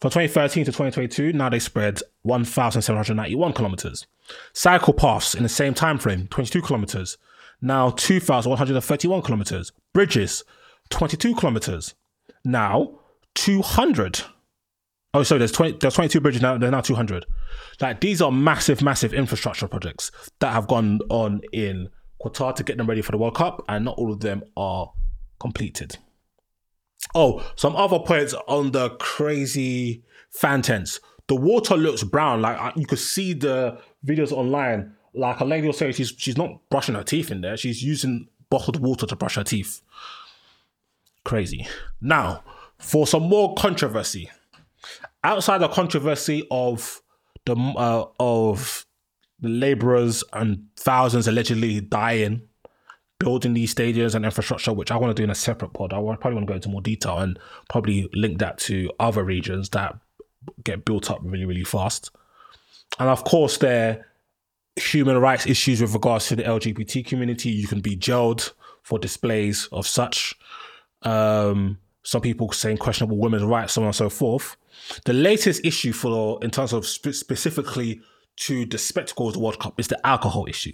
From 0.00 0.10
2013 0.10 0.64
to 0.66 0.70
2022, 0.70 1.32
now 1.32 1.48
they 1.48 1.58
spread 1.58 2.00
1,791 2.22 3.52
kilometers. 3.52 4.06
Cycle 4.52 4.94
paths 4.94 5.34
in 5.34 5.42
the 5.42 5.48
same 5.48 5.74
time 5.74 5.98
frame, 5.98 6.28
22 6.28 6.62
kilometers. 6.62 7.18
Now 7.60 7.90
2,131 7.90 9.22
kilometers. 9.22 9.72
Bridges, 9.92 10.44
22 10.90 11.34
kilometers. 11.34 11.94
Now 12.44 13.00
200. 13.34 14.22
Oh, 15.12 15.24
sorry, 15.24 15.40
there's 15.40 15.52
20, 15.52 15.78
there's 15.78 15.94
22 15.94 16.20
bridges 16.20 16.40
now, 16.40 16.56
there's 16.56 16.70
now 16.70 16.80
200. 16.80 17.26
Like, 17.80 18.00
these 18.00 18.22
are 18.22 18.30
massive, 18.30 18.80
massive 18.80 19.12
infrastructure 19.12 19.66
projects 19.66 20.12
that 20.38 20.52
have 20.52 20.68
gone 20.68 21.00
on 21.08 21.40
in 21.52 21.88
Qatar 22.22 22.54
to 22.54 22.62
get 22.62 22.76
them 22.76 22.86
ready 22.86 23.02
for 23.02 23.12
the 23.12 23.18
World 23.18 23.34
Cup, 23.34 23.64
and 23.68 23.84
not 23.84 23.98
all 23.98 24.12
of 24.12 24.20
them 24.20 24.42
are 24.56 24.92
completed. 25.40 25.96
Oh, 27.14 27.44
some 27.56 27.74
other 27.74 27.98
points 27.98 28.34
on 28.46 28.70
the 28.70 28.90
crazy 28.90 30.04
fan 30.30 30.62
tents. 30.62 31.00
The 31.26 31.34
water 31.34 31.76
looks 31.76 32.04
brown. 32.04 32.42
Like 32.42 32.60
uh, 32.60 32.72
you 32.76 32.86
could 32.86 32.98
see 32.98 33.32
the 33.32 33.80
videos 34.04 34.32
online. 34.32 34.94
Like 35.14 35.40
a 35.40 35.44
lady 35.44 35.66
will 35.66 35.72
say 35.72 35.90
she's 35.92 36.12
she's 36.16 36.36
not 36.36 36.60
brushing 36.70 36.94
her 36.94 37.02
teeth 37.02 37.30
in 37.30 37.40
there. 37.40 37.56
She's 37.56 37.82
using 37.82 38.28
bottled 38.48 38.80
water 38.80 39.06
to 39.06 39.16
brush 39.16 39.36
her 39.36 39.44
teeth. 39.44 39.80
Crazy. 41.24 41.66
Now, 42.00 42.42
for 42.78 43.06
some 43.06 43.24
more 43.24 43.54
controversy, 43.54 44.30
outside 45.24 45.58
the 45.58 45.68
controversy 45.68 46.46
of 46.50 47.02
the 47.46 47.54
uh, 47.54 48.06
of 48.18 48.86
the 49.40 49.48
laborers 49.48 50.22
and 50.32 50.66
thousands 50.76 51.26
allegedly 51.26 51.80
dying 51.80 52.42
building 53.20 53.52
these 53.52 53.72
stadiums 53.72 54.14
and 54.16 54.24
infrastructure, 54.24 54.72
which 54.72 54.90
I 54.90 54.96
want 54.96 55.14
to 55.14 55.20
do 55.20 55.24
in 55.24 55.30
a 55.30 55.34
separate 55.34 55.74
pod. 55.74 55.92
I 55.92 55.96
probably 55.98 56.34
want 56.34 56.46
to 56.46 56.50
go 56.50 56.54
into 56.54 56.68
more 56.70 56.80
detail 56.80 57.18
and 57.18 57.38
probably 57.68 58.08
link 58.14 58.38
that 58.38 58.58
to 58.60 58.90
other 58.98 59.22
regions 59.22 59.68
that 59.70 59.94
get 60.64 60.84
built 60.84 61.10
up 61.10 61.20
really, 61.22 61.44
really 61.44 61.62
fast. 61.62 62.10
And 62.98 63.08
of 63.08 63.22
course, 63.24 63.58
there 63.58 64.06
human 64.76 65.18
rights 65.18 65.46
issues 65.46 65.80
with 65.80 65.92
regards 65.92 66.28
to 66.28 66.36
the 66.36 66.42
LGBT 66.42 67.06
community. 67.06 67.50
You 67.50 67.68
can 67.68 67.80
be 67.80 67.94
jailed 67.94 68.52
for 68.82 68.98
displays 68.98 69.68
of 69.70 69.86
such. 69.86 70.34
Um, 71.02 71.78
some 72.02 72.22
people 72.22 72.50
saying 72.52 72.78
questionable 72.78 73.18
women's 73.18 73.44
rights, 73.44 73.74
so 73.74 73.82
on 73.82 73.86
and 73.86 73.94
so 73.94 74.08
forth. 74.08 74.56
The 75.04 75.12
latest 75.12 75.64
issue 75.64 75.92
for, 75.92 76.42
in 76.42 76.50
terms 76.50 76.72
of 76.72 76.86
spe- 76.86 77.10
specifically 77.10 78.00
to 78.36 78.64
the 78.64 78.78
spectacle 78.78 79.28
of 79.28 79.34
the 79.34 79.40
World 79.40 79.58
Cup, 79.58 79.78
is 79.78 79.88
the 79.88 80.04
alcohol 80.06 80.46
issue. 80.48 80.72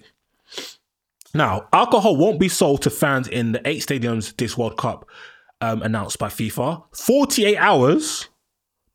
Now, 1.34 1.68
alcohol 1.72 2.16
won't 2.16 2.40
be 2.40 2.48
sold 2.48 2.82
to 2.82 2.90
fans 2.90 3.28
in 3.28 3.52
the 3.52 3.68
eight 3.68 3.82
stadiums 3.82 4.36
this 4.36 4.56
World 4.56 4.78
Cup 4.78 5.08
um, 5.60 5.82
announced 5.82 6.18
by 6.18 6.28
FIFA 6.28 6.84
48 6.94 7.56
hours 7.56 8.28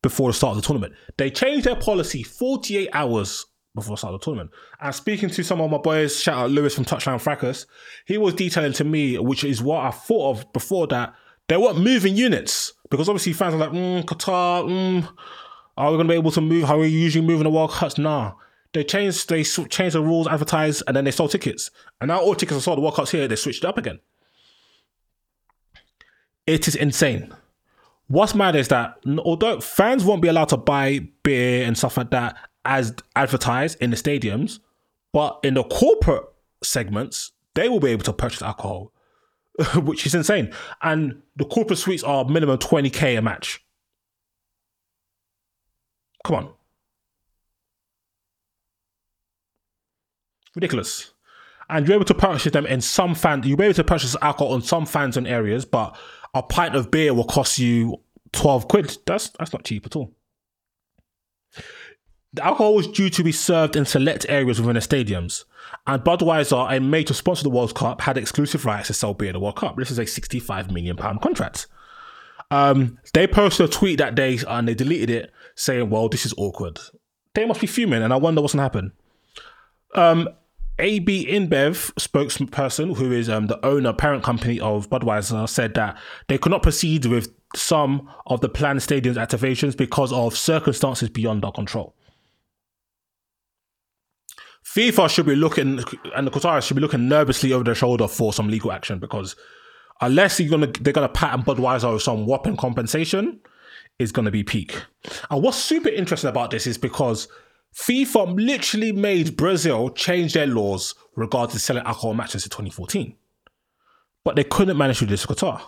before 0.02 0.30
the 0.30 0.34
start 0.34 0.56
of 0.56 0.62
the 0.62 0.66
tournament. 0.66 0.94
They 1.16 1.30
changed 1.30 1.66
their 1.66 1.76
policy 1.76 2.22
48 2.22 2.90
hours 2.92 3.46
before 3.74 3.94
the 3.94 3.98
start 3.98 4.14
of 4.14 4.20
the 4.20 4.24
tournament. 4.24 4.50
And 4.80 4.94
speaking 4.94 5.30
to 5.30 5.42
some 5.44 5.60
of 5.60 5.70
my 5.70 5.78
boys, 5.78 6.20
shout 6.20 6.36
out 6.36 6.50
Lewis 6.50 6.74
from 6.74 6.84
Touchline 6.84 7.20
Fracas, 7.20 7.66
he 8.06 8.18
was 8.18 8.34
detailing 8.34 8.72
to 8.74 8.84
me, 8.84 9.18
which 9.18 9.44
is 9.44 9.62
what 9.62 9.84
I 9.84 9.90
thought 9.90 10.38
of 10.38 10.52
before 10.52 10.86
that, 10.88 11.14
they 11.52 11.58
weren't 11.58 11.78
moving 11.78 12.16
units 12.16 12.72
because 12.88 13.10
obviously 13.10 13.34
fans 13.34 13.52
are 13.52 13.58
like, 13.58 13.72
mm, 13.72 14.02
Qatar, 14.04 14.64
mm, 14.64 15.06
are 15.76 15.90
we 15.90 15.98
going 15.98 16.08
to 16.08 16.12
be 16.12 16.16
able 16.16 16.30
to 16.30 16.40
move 16.40 16.64
how 16.64 16.78
we 16.78 16.88
usually 16.88 17.22
move 17.22 17.40
in 17.40 17.44
the 17.44 17.50
World 17.50 17.72
Cups? 17.72 17.98
Nah. 17.98 18.32
They 18.72 18.82
changed 18.82 19.28
they 19.28 19.42
changed 19.42 19.94
the 19.94 20.00
rules, 20.00 20.26
advertised, 20.26 20.82
and 20.86 20.96
then 20.96 21.04
they 21.04 21.10
sold 21.10 21.30
tickets. 21.30 21.70
And 22.00 22.08
now 22.08 22.20
all 22.20 22.34
tickets 22.34 22.56
are 22.56 22.62
sold. 22.62 22.78
The 22.78 22.80
World 22.80 22.94
Cup's 22.94 23.10
here. 23.10 23.28
They 23.28 23.36
switched 23.36 23.64
it 23.64 23.66
up 23.66 23.76
again. 23.76 24.00
It 26.46 26.66
is 26.66 26.74
insane. 26.74 27.34
What's 28.06 28.34
mad 28.34 28.56
is 28.56 28.68
that 28.68 28.96
although 29.18 29.60
fans 29.60 30.06
won't 30.06 30.22
be 30.22 30.28
allowed 30.28 30.48
to 30.48 30.56
buy 30.56 31.06
beer 31.22 31.66
and 31.66 31.76
stuff 31.76 31.98
like 31.98 32.10
that 32.12 32.38
as 32.64 32.94
advertised 33.14 33.76
in 33.82 33.90
the 33.90 33.96
stadiums, 33.96 34.60
but 35.12 35.38
in 35.42 35.52
the 35.52 35.64
corporate 35.64 36.24
segments, 36.62 37.32
they 37.52 37.68
will 37.68 37.80
be 37.80 37.90
able 37.90 38.04
to 38.04 38.12
purchase 38.14 38.40
alcohol, 38.40 38.91
which 39.76 40.06
is 40.06 40.14
insane. 40.14 40.52
And 40.82 41.22
the 41.36 41.44
corporate 41.44 41.78
suites 41.78 42.02
are 42.02 42.24
minimum 42.24 42.58
20k 42.58 43.18
a 43.18 43.22
match. 43.22 43.64
Come 46.24 46.36
on. 46.36 46.52
Ridiculous. 50.54 51.12
And 51.68 51.86
you're 51.86 51.94
able 51.94 52.04
to 52.04 52.14
purchase 52.14 52.52
them 52.52 52.66
in 52.66 52.80
some 52.80 53.14
fan. 53.14 53.42
You'll 53.44 53.56
be 53.56 53.64
able 53.64 53.74
to 53.74 53.84
purchase 53.84 54.14
alcohol 54.20 54.54
in 54.54 54.62
some 54.62 54.84
fans 54.84 55.16
and 55.16 55.26
areas, 55.26 55.64
but 55.64 55.96
a 56.34 56.42
pint 56.42 56.74
of 56.74 56.90
beer 56.90 57.14
will 57.14 57.24
cost 57.24 57.58
you 57.58 58.00
twelve 58.32 58.68
quid. 58.68 58.96
That's 59.06 59.30
that's 59.30 59.52
not 59.52 59.64
cheap 59.64 59.86
at 59.86 59.96
all. 59.96 60.14
The 62.34 62.44
alcohol 62.44 62.74
was 62.74 62.88
due 62.88 63.10
to 63.10 63.22
be 63.22 63.32
served 63.32 63.76
in 63.76 63.84
select 63.84 64.24
areas 64.28 64.58
within 64.58 64.74
the 64.74 64.80
stadiums, 64.80 65.44
and 65.86 66.02
Budweiser, 66.02 66.74
a 66.74 66.80
major 66.80 67.12
sponsor 67.12 67.40
of 67.40 67.44
the 67.44 67.50
World 67.50 67.74
Cup, 67.74 68.00
had 68.00 68.16
exclusive 68.16 68.64
rights 68.64 68.86
to 68.86 68.94
sell 68.94 69.12
beer 69.12 69.28
at 69.28 69.32
the 69.32 69.40
World 69.40 69.56
Cup. 69.56 69.76
This 69.76 69.90
is 69.90 69.98
a 69.98 70.06
sixty-five 70.06 70.70
million 70.70 70.96
pound 70.96 71.20
contract. 71.20 71.66
Um, 72.50 72.98
they 73.12 73.26
posted 73.26 73.66
a 73.66 73.68
tweet 73.68 73.98
that 73.98 74.14
day 74.14 74.38
and 74.48 74.66
they 74.66 74.74
deleted 74.74 75.10
it, 75.10 75.32
saying, 75.56 75.90
"Well, 75.90 76.08
this 76.08 76.24
is 76.24 76.34
awkward." 76.38 76.78
They 77.34 77.44
must 77.44 77.60
be 77.60 77.66
fuming, 77.66 78.02
and 78.02 78.12
I 78.12 78.16
wonder 78.16 78.40
what's 78.40 78.54
gonna 78.54 78.62
happen. 78.62 78.92
Um, 79.94 80.28
AB 80.78 81.26
InBev 81.26 81.92
spokesperson, 81.94 82.96
who 82.96 83.12
is 83.12 83.28
um, 83.28 83.46
the 83.46 83.64
owner, 83.64 83.92
parent 83.92 84.24
company 84.24 84.58
of 84.58 84.88
Budweiser, 84.88 85.46
said 85.48 85.74
that 85.74 85.98
they 86.28 86.38
could 86.38 86.50
not 86.50 86.62
proceed 86.62 87.04
with 87.04 87.28
some 87.54 88.08
of 88.26 88.40
the 88.40 88.48
planned 88.48 88.82
stadium's 88.82 89.18
activations 89.18 89.76
because 89.76 90.12
of 90.14 90.34
circumstances 90.34 91.10
beyond 91.10 91.44
our 91.44 91.52
control. 91.52 91.94
FIFA 94.64 95.10
should 95.10 95.26
be 95.26 95.34
looking, 95.34 95.80
and 96.14 96.26
the 96.26 96.30
Qataris 96.30 96.62
should 96.62 96.76
be 96.76 96.80
looking 96.80 97.08
nervously 97.08 97.52
over 97.52 97.64
their 97.64 97.74
shoulder 97.74 98.06
for 98.08 98.32
some 98.32 98.48
legal 98.48 98.72
action 98.72 98.98
because 98.98 99.36
unless 100.00 100.38
you're 100.38 100.50
gonna, 100.50 100.72
they're 100.80 100.92
gonna 100.92 101.08
patent 101.08 101.44
Budweiser 101.44 101.92
with 101.92 102.02
some 102.02 102.26
whopping 102.26 102.56
compensation, 102.56 103.40
is 103.98 104.12
gonna 104.12 104.30
be 104.30 104.42
peak. 104.42 104.82
And 105.30 105.42
what's 105.42 105.56
super 105.56 105.88
interesting 105.88 106.30
about 106.30 106.50
this 106.50 106.66
is 106.66 106.78
because 106.78 107.28
FIFA 107.74 108.34
literally 108.36 108.92
made 108.92 109.36
Brazil 109.36 109.90
change 109.90 110.34
their 110.34 110.46
laws 110.46 110.94
regarding 111.16 111.58
selling 111.58 111.84
alcohol 111.84 112.14
matches 112.14 112.44
in 112.44 112.50
2014. 112.50 113.14
But 114.24 114.36
they 114.36 114.44
couldn't 114.44 114.76
manage 114.76 114.98
to 114.98 115.06
do 115.06 115.10
this 115.10 115.26
Qatar. 115.26 115.60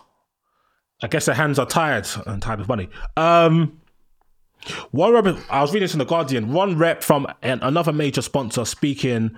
I 1.01 1.07
guess 1.07 1.25
their 1.25 1.35
hands 1.35 1.59
are 1.59 1.65
tired 1.65 2.07
and 2.25 2.41
tired 2.41 2.61
of 2.61 2.67
money. 2.67 2.89
Um, 3.17 3.81
one 4.91 5.13
rep, 5.13 5.37
I 5.49 5.61
was 5.61 5.71
reading 5.71 5.85
this 5.85 5.93
in 5.93 5.99
The 5.99 6.05
Guardian. 6.05 6.51
One 6.51 6.77
rep 6.77 7.03
from 7.03 7.27
an, 7.41 7.59
another 7.61 7.93
major 7.93 8.21
sponsor 8.21 8.65
speaking 8.65 9.37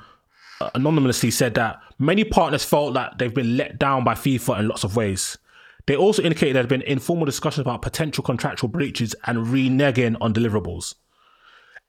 uh, 0.59 0.69
anonymously 0.75 1.31
said 1.31 1.53
that 1.55 1.79
many 1.99 2.23
partners 2.23 2.63
felt 2.63 2.93
that 2.95 3.17
they've 3.17 3.33
been 3.33 3.57
let 3.57 3.77
down 3.77 4.03
by 4.03 4.13
FIFA 4.13 4.59
in 4.59 4.67
lots 4.67 4.83
of 4.83 4.95
ways. 4.95 5.37
They 5.85 5.95
also 5.95 6.21
indicated 6.21 6.55
there 6.55 6.63
had 6.63 6.69
been 6.69 6.81
informal 6.81 7.25
discussions 7.25 7.61
about 7.61 7.81
potential 7.81 8.23
contractual 8.23 8.69
breaches 8.69 9.15
and 9.25 9.47
reneging 9.47 10.17
on 10.19 10.33
deliverables. 10.33 10.95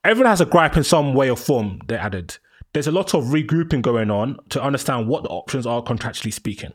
Everyone 0.04 0.30
has 0.30 0.40
a 0.40 0.46
gripe 0.46 0.76
in 0.76 0.84
some 0.84 1.14
way 1.14 1.28
or 1.28 1.36
form, 1.36 1.80
they 1.88 1.96
added. 1.96 2.38
There's 2.72 2.86
a 2.86 2.92
lot 2.92 3.14
of 3.14 3.24
regrouping 3.24 3.82
going 3.82 4.10
on 4.10 4.38
to 4.50 4.62
understand 4.62 5.08
what 5.08 5.24
the 5.24 5.30
options 5.30 5.66
are 5.66 5.82
contractually 5.82 6.32
speaking. 6.32 6.72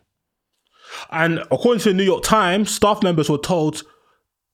And 1.11 1.39
according 1.51 1.81
to 1.83 1.89
the 1.89 1.95
New 1.95 2.03
York 2.03 2.23
Times, 2.23 2.71
staff 2.71 3.01
members 3.01 3.29
were 3.29 3.37
told 3.37 3.83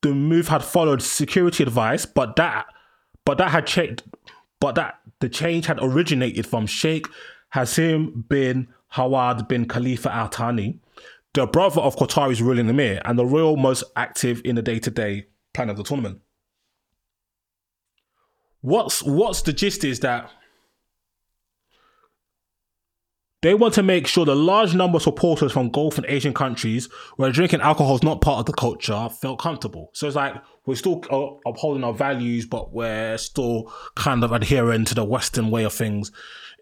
the 0.02 0.14
move 0.14 0.48
had 0.48 0.64
followed 0.64 1.02
security 1.02 1.62
advice, 1.62 2.06
but 2.06 2.36
that 2.36 2.66
but 3.24 3.38
that 3.38 3.50
had 3.50 3.66
checked 3.66 4.02
but 4.60 4.74
that 4.74 5.00
the 5.20 5.28
change 5.28 5.66
had 5.66 5.78
originated 5.80 6.46
from 6.46 6.66
Sheikh 6.66 7.06
Jassim 7.54 8.28
bin 8.28 8.68
Hamad 8.94 9.48
bin 9.48 9.66
Khalifa 9.66 10.12
Al 10.12 10.28
Thani, 10.28 10.80
the 11.34 11.46
brother 11.46 11.80
of 11.80 11.96
Qatari's 11.96 12.42
ruling 12.42 12.68
emir 12.68 13.00
and 13.04 13.18
the 13.18 13.26
royal 13.26 13.56
most 13.56 13.84
active 13.96 14.40
in 14.44 14.56
the 14.56 14.62
day-to-day 14.62 15.26
plan 15.54 15.70
of 15.70 15.76
the 15.76 15.84
tournament. 15.84 16.20
What's 18.62 19.02
what's 19.02 19.42
the 19.42 19.52
gist 19.52 19.84
is 19.84 20.00
that 20.00 20.30
they 23.42 23.54
want 23.54 23.72
to 23.74 23.82
make 23.82 24.06
sure 24.06 24.26
the 24.26 24.36
large 24.36 24.74
number 24.74 24.96
of 24.96 25.02
supporters 25.02 25.52
from 25.52 25.70
Gulf 25.70 25.96
and 25.96 26.06
Asian 26.06 26.34
countries 26.34 26.90
where 27.16 27.32
drinking 27.32 27.62
alcohol 27.62 27.94
is 27.94 28.02
not 28.02 28.20
part 28.20 28.40
of 28.40 28.46
the 28.46 28.52
culture 28.52 29.08
felt 29.08 29.38
comfortable. 29.38 29.90
So 29.94 30.06
it's 30.06 30.16
like 30.16 30.34
we're 30.66 30.74
still 30.74 31.02
uh, 31.10 31.48
upholding 31.48 31.82
our 31.82 31.94
values, 31.94 32.44
but 32.44 32.72
we're 32.72 33.16
still 33.16 33.72
kind 33.94 34.22
of 34.24 34.32
adhering 34.32 34.84
to 34.86 34.94
the 34.94 35.04
Western 35.04 35.50
way 35.50 35.64
of 35.64 35.72
things. 35.72 36.12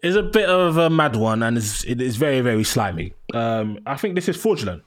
It's 0.01 0.15
a 0.15 0.23
bit 0.23 0.47
of 0.49 0.77
a 0.77 0.89
mad 0.89 1.17
one, 1.17 1.43
and 1.43 1.57
it's, 1.57 1.83
it 1.83 1.99
is 1.99 2.15
very, 2.15 2.39
very 2.39 2.63
slimy. 2.63 3.13
Um, 3.33 3.79
I 3.85 3.97
think 3.97 4.15
this 4.15 4.29
is 4.29 4.37
fraudulent. 4.37 4.83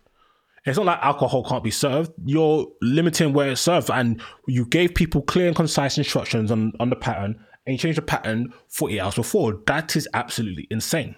It's 0.65 0.79
not 0.79 0.87
like 0.87 1.01
alcohol 1.03 1.45
can't 1.45 1.65
be 1.65 1.71
served. 1.71 2.13
You're 2.25 2.67
limiting 2.81 3.35
where 3.35 3.51
it's 3.51 3.61
served, 3.61 3.91
and 3.91 4.23
you 4.47 4.65
gave 4.65 4.95
people 4.95 5.21
clear 5.21 5.49
and 5.49 5.57
concise 5.57 5.99
instructions 5.99 6.51
on, 6.51 6.73
on 6.81 6.89
the 6.89 6.97
pattern, 6.97 7.45
and 7.67 7.75
you 7.75 7.79
changed 7.79 7.99
the 7.99 8.03
pattern 8.03 8.55
48 8.69 9.01
hours 9.01 9.15
before. 9.17 9.61
That 9.67 9.95
is 9.97 10.09
absolutely 10.15 10.67
insane. 10.71 11.17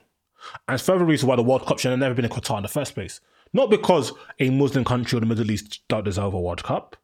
And 0.66 0.74
it's 0.74 0.84
further 0.84 1.04
reason 1.04 1.28
why 1.28 1.36
the 1.36 1.42
World 1.42 1.66
Cup 1.66 1.78
should 1.78 1.90
have 1.90 1.98
never 1.98 2.14
been 2.14 2.24
in 2.24 2.30
Qatar 2.30 2.56
in 2.58 2.62
the 2.62 2.68
first 2.68 2.94
place. 2.94 3.20
Not 3.52 3.70
because 3.70 4.12
a 4.40 4.50
Muslim 4.50 4.84
country 4.84 5.16
or 5.16 5.20
the 5.20 5.26
Middle 5.26 5.50
East 5.50 5.82
don't 5.88 6.04
deserve 6.04 6.34
a 6.34 6.40
World 6.40 6.62
Cup. 6.62 6.96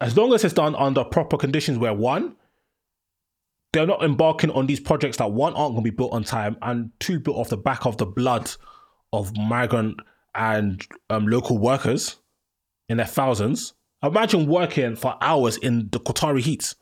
As 0.00 0.16
long 0.16 0.32
as 0.32 0.44
it's 0.44 0.54
done 0.54 0.74
under 0.76 1.04
proper 1.04 1.36
conditions 1.36 1.78
where 1.78 1.92
one, 1.92 2.36
they're 3.72 3.86
not 3.86 4.02
embarking 4.02 4.50
on 4.50 4.66
these 4.66 4.80
projects 4.80 5.18
that 5.18 5.32
one 5.32 5.54
aren't 5.54 5.74
going 5.74 5.84
to 5.84 5.90
be 5.90 5.96
built 5.96 6.12
on 6.12 6.24
time 6.24 6.56
and 6.62 6.90
two 7.00 7.20
built 7.20 7.36
off 7.36 7.50
the 7.50 7.56
back 7.56 7.84
of 7.86 7.98
the 7.98 8.06
blood 8.06 8.50
of 9.12 9.36
migrant 9.36 10.00
and 10.34 10.86
um, 11.10 11.26
local 11.26 11.58
workers 11.58 12.16
in 12.88 12.96
their 12.96 13.06
thousands. 13.06 13.74
Imagine 14.02 14.46
working 14.46 14.96
for 14.96 15.16
hours 15.20 15.56
in 15.58 15.88
the 15.90 16.00
Qatari 16.00 16.40
heat 16.40 16.74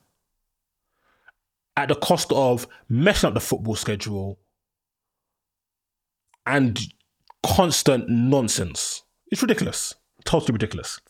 at 1.76 1.88
the 1.88 1.94
cost 1.94 2.32
of 2.32 2.66
messing 2.88 3.28
up 3.28 3.34
the 3.34 3.40
football 3.40 3.74
schedule 3.74 4.38
and 6.48 6.80
constant 7.44 8.08
nonsense. 8.08 9.02
It's 9.30 9.42
ridiculous. 9.42 9.94
Totally 10.24 10.54
ridiculous. 10.54 11.00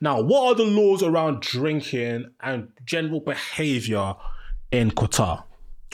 Now, 0.00 0.20
what 0.20 0.48
are 0.48 0.54
the 0.54 0.64
laws 0.64 1.02
around 1.02 1.42
drinking 1.42 2.30
and 2.40 2.68
general 2.84 3.20
behavior 3.20 4.14
in 4.72 4.90
Qatar? 4.90 5.44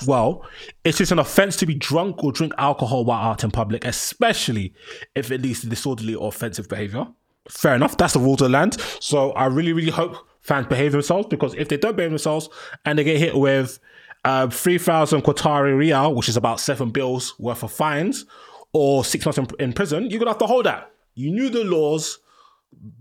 Well, 0.06 0.46
it 0.84 1.00
is 1.00 1.10
an 1.10 1.18
offense 1.18 1.56
to 1.56 1.66
be 1.66 1.74
drunk 1.74 2.22
or 2.22 2.30
drink 2.30 2.52
alcohol 2.56 3.04
while 3.04 3.30
out 3.30 3.42
in 3.42 3.50
public, 3.50 3.84
especially 3.84 4.72
if 5.16 5.32
it 5.32 5.42
leads 5.42 5.60
to 5.62 5.68
disorderly 5.68 6.14
or 6.14 6.28
offensive 6.28 6.68
behavior. 6.68 7.06
Fair 7.48 7.74
enough, 7.74 7.96
that's 7.96 8.12
the 8.12 8.20
rules 8.20 8.40
of 8.40 8.46
the 8.46 8.50
land. 8.50 8.80
So 9.00 9.32
I 9.32 9.46
really, 9.46 9.72
really 9.72 9.90
hope 9.90 10.16
fans 10.40 10.68
behave 10.68 10.92
themselves 10.92 11.26
because 11.28 11.54
if 11.54 11.68
they 11.68 11.76
don't 11.76 11.96
behave 11.96 12.12
themselves 12.12 12.48
and 12.84 12.98
they 12.98 13.04
get 13.04 13.18
hit 13.18 13.34
with 13.36 13.80
uh, 14.24 14.48
3,000 14.48 15.22
Qatari 15.22 15.74
Riyal, 15.74 16.14
which 16.14 16.28
is 16.28 16.36
about 16.36 16.60
seven 16.60 16.90
bills 16.90 17.34
worth 17.38 17.62
of 17.62 17.72
fines, 17.72 18.24
or 18.72 19.04
six 19.04 19.24
months 19.24 19.38
in, 19.38 19.46
in 19.58 19.72
prison, 19.72 20.10
you're 20.10 20.20
to 20.20 20.26
have 20.26 20.38
to 20.38 20.46
hold 20.46 20.66
that. 20.66 20.90
You 21.14 21.30
knew 21.30 21.50
the 21.50 21.64
laws, 21.64 22.18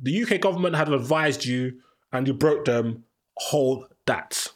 the 0.02 0.24
UK 0.24 0.42
government 0.42 0.76
had 0.76 0.90
advised 0.92 1.46
you, 1.46 1.80
and 2.12 2.28
you 2.28 2.34
broke 2.34 2.66
them, 2.66 3.04
hold 3.38 3.86
that. 4.06 4.48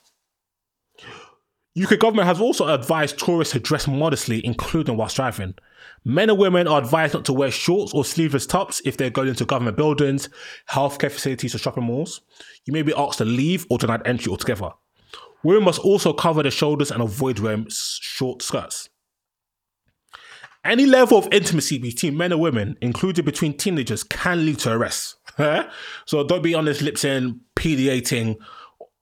UK 1.81 1.99
government 1.99 2.27
has 2.27 2.41
also 2.41 2.67
advised 2.67 3.17
tourists 3.17 3.53
to 3.53 3.59
dress 3.59 3.87
modestly, 3.87 4.45
including 4.45 4.97
whilst 4.97 5.15
driving. 5.15 5.55
Men 6.03 6.29
and 6.29 6.39
women 6.39 6.67
are 6.67 6.81
advised 6.81 7.13
not 7.13 7.25
to 7.25 7.33
wear 7.33 7.51
shorts 7.51 7.93
or 7.93 8.03
sleeveless 8.03 8.45
tops 8.45 8.81
if 8.83 8.97
they're 8.97 9.09
going 9.09 9.29
into 9.29 9.45
government 9.45 9.77
buildings, 9.77 10.27
healthcare 10.69 11.11
facilities, 11.11 11.55
or 11.55 11.59
shopping 11.59 11.83
malls. 11.83 12.21
You 12.65 12.73
may 12.73 12.81
be 12.81 12.93
asked 12.97 13.19
to 13.19 13.25
leave 13.25 13.65
or 13.69 13.77
denied 13.77 14.05
entry 14.05 14.31
altogether. 14.31 14.71
Women 15.43 15.63
must 15.63 15.79
also 15.79 16.11
cover 16.13 16.41
their 16.41 16.51
shoulders 16.51 16.91
and 16.91 17.01
avoid 17.01 17.39
wearing 17.39 17.67
short 17.69 18.41
skirts. 18.41 18.89
Any 20.63 20.85
level 20.85 21.17
of 21.17 21.27
intimacy 21.31 21.79
between 21.79 22.15
men 22.15 22.31
and 22.31 22.39
women, 22.39 22.77
including 22.81 23.25
between 23.25 23.57
teenagers, 23.57 24.03
can 24.03 24.45
lead 24.45 24.59
to 24.59 24.71
arrest. 24.71 25.15
so 26.05 26.23
don't 26.23 26.43
be 26.43 26.53
on 26.53 26.65
this 26.65 26.81
lip 26.81 26.97
saying 26.97 27.39
PDAting 27.55 28.37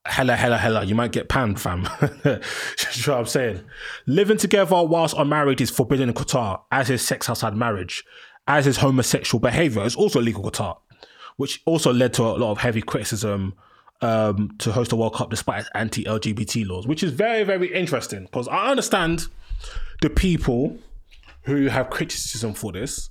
hella, 0.06 0.36
hella, 0.36 0.58
hella, 0.58 0.84
you 0.84 0.96
might 0.96 1.12
get 1.12 1.30
panned, 1.30 1.60
fam. 1.60 1.82
you 2.02 2.32
know 2.32 2.40
what 3.06 3.10
I'm 3.10 3.26
saying? 3.26 3.62
Living 4.08 4.38
together 4.38 4.84
whilst 4.84 5.16
unmarried 5.18 5.62
is 5.62 5.70
forbidden 5.70 6.10
in 6.10 6.16
Qatar, 6.16 6.62
as 6.72 6.90
is 6.90 7.02
sex 7.02 7.30
outside 7.30 7.56
marriage, 7.56 8.04
as 8.48 8.66
is 8.66 8.78
homosexual 8.78 9.40
behavior. 9.40 9.84
It's 9.86 9.96
also 9.96 10.20
illegal 10.20 10.44
in 10.46 10.52
Qatar, 10.52 10.78
which 11.38 11.62
also 11.66 11.94
led 11.94 12.14
to 12.16 12.24
a 12.24 12.38
lot 12.38 12.52
of 12.52 12.58
heavy 12.60 12.82
criticism 12.82 13.54
um, 14.02 14.56
to 14.60 14.72
host 14.72 14.92
the 14.92 14.96
World 14.96 15.14
Cup 15.14 15.30
despite 15.30 15.66
anti 15.76 16.06
LGBT 16.06 16.68
laws, 16.68 16.88
which 16.88 17.04
is 17.04 17.12
very, 17.12 17.44
very 17.44 17.74
interesting 17.74 18.24
because 18.24 18.48
I 18.48 18.72
understand 18.72 19.28
the 20.02 20.10
people 20.10 20.80
who 21.44 21.68
have 21.68 21.90
criticism 21.90 22.54
for 22.54 22.72
this, 22.72 23.10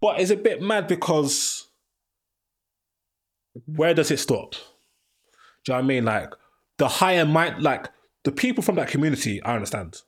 but 0.00 0.20
it's 0.20 0.30
a 0.30 0.36
bit 0.36 0.60
mad 0.60 0.86
because 0.86 1.68
where 3.66 3.94
does 3.94 4.10
it 4.10 4.18
stop? 4.18 4.52
Do 4.52 4.56
you 4.56 5.72
know 5.72 5.74
what 5.76 5.84
I 5.84 5.86
mean? 5.86 6.04
Like 6.04 6.30
the 6.78 6.88
higher 6.88 7.24
mind, 7.24 7.62
like 7.62 7.88
the 8.24 8.32
people 8.32 8.62
from 8.62 8.76
that 8.76 8.88
community, 8.88 9.42
I 9.42 9.54
understand. 9.54 10.02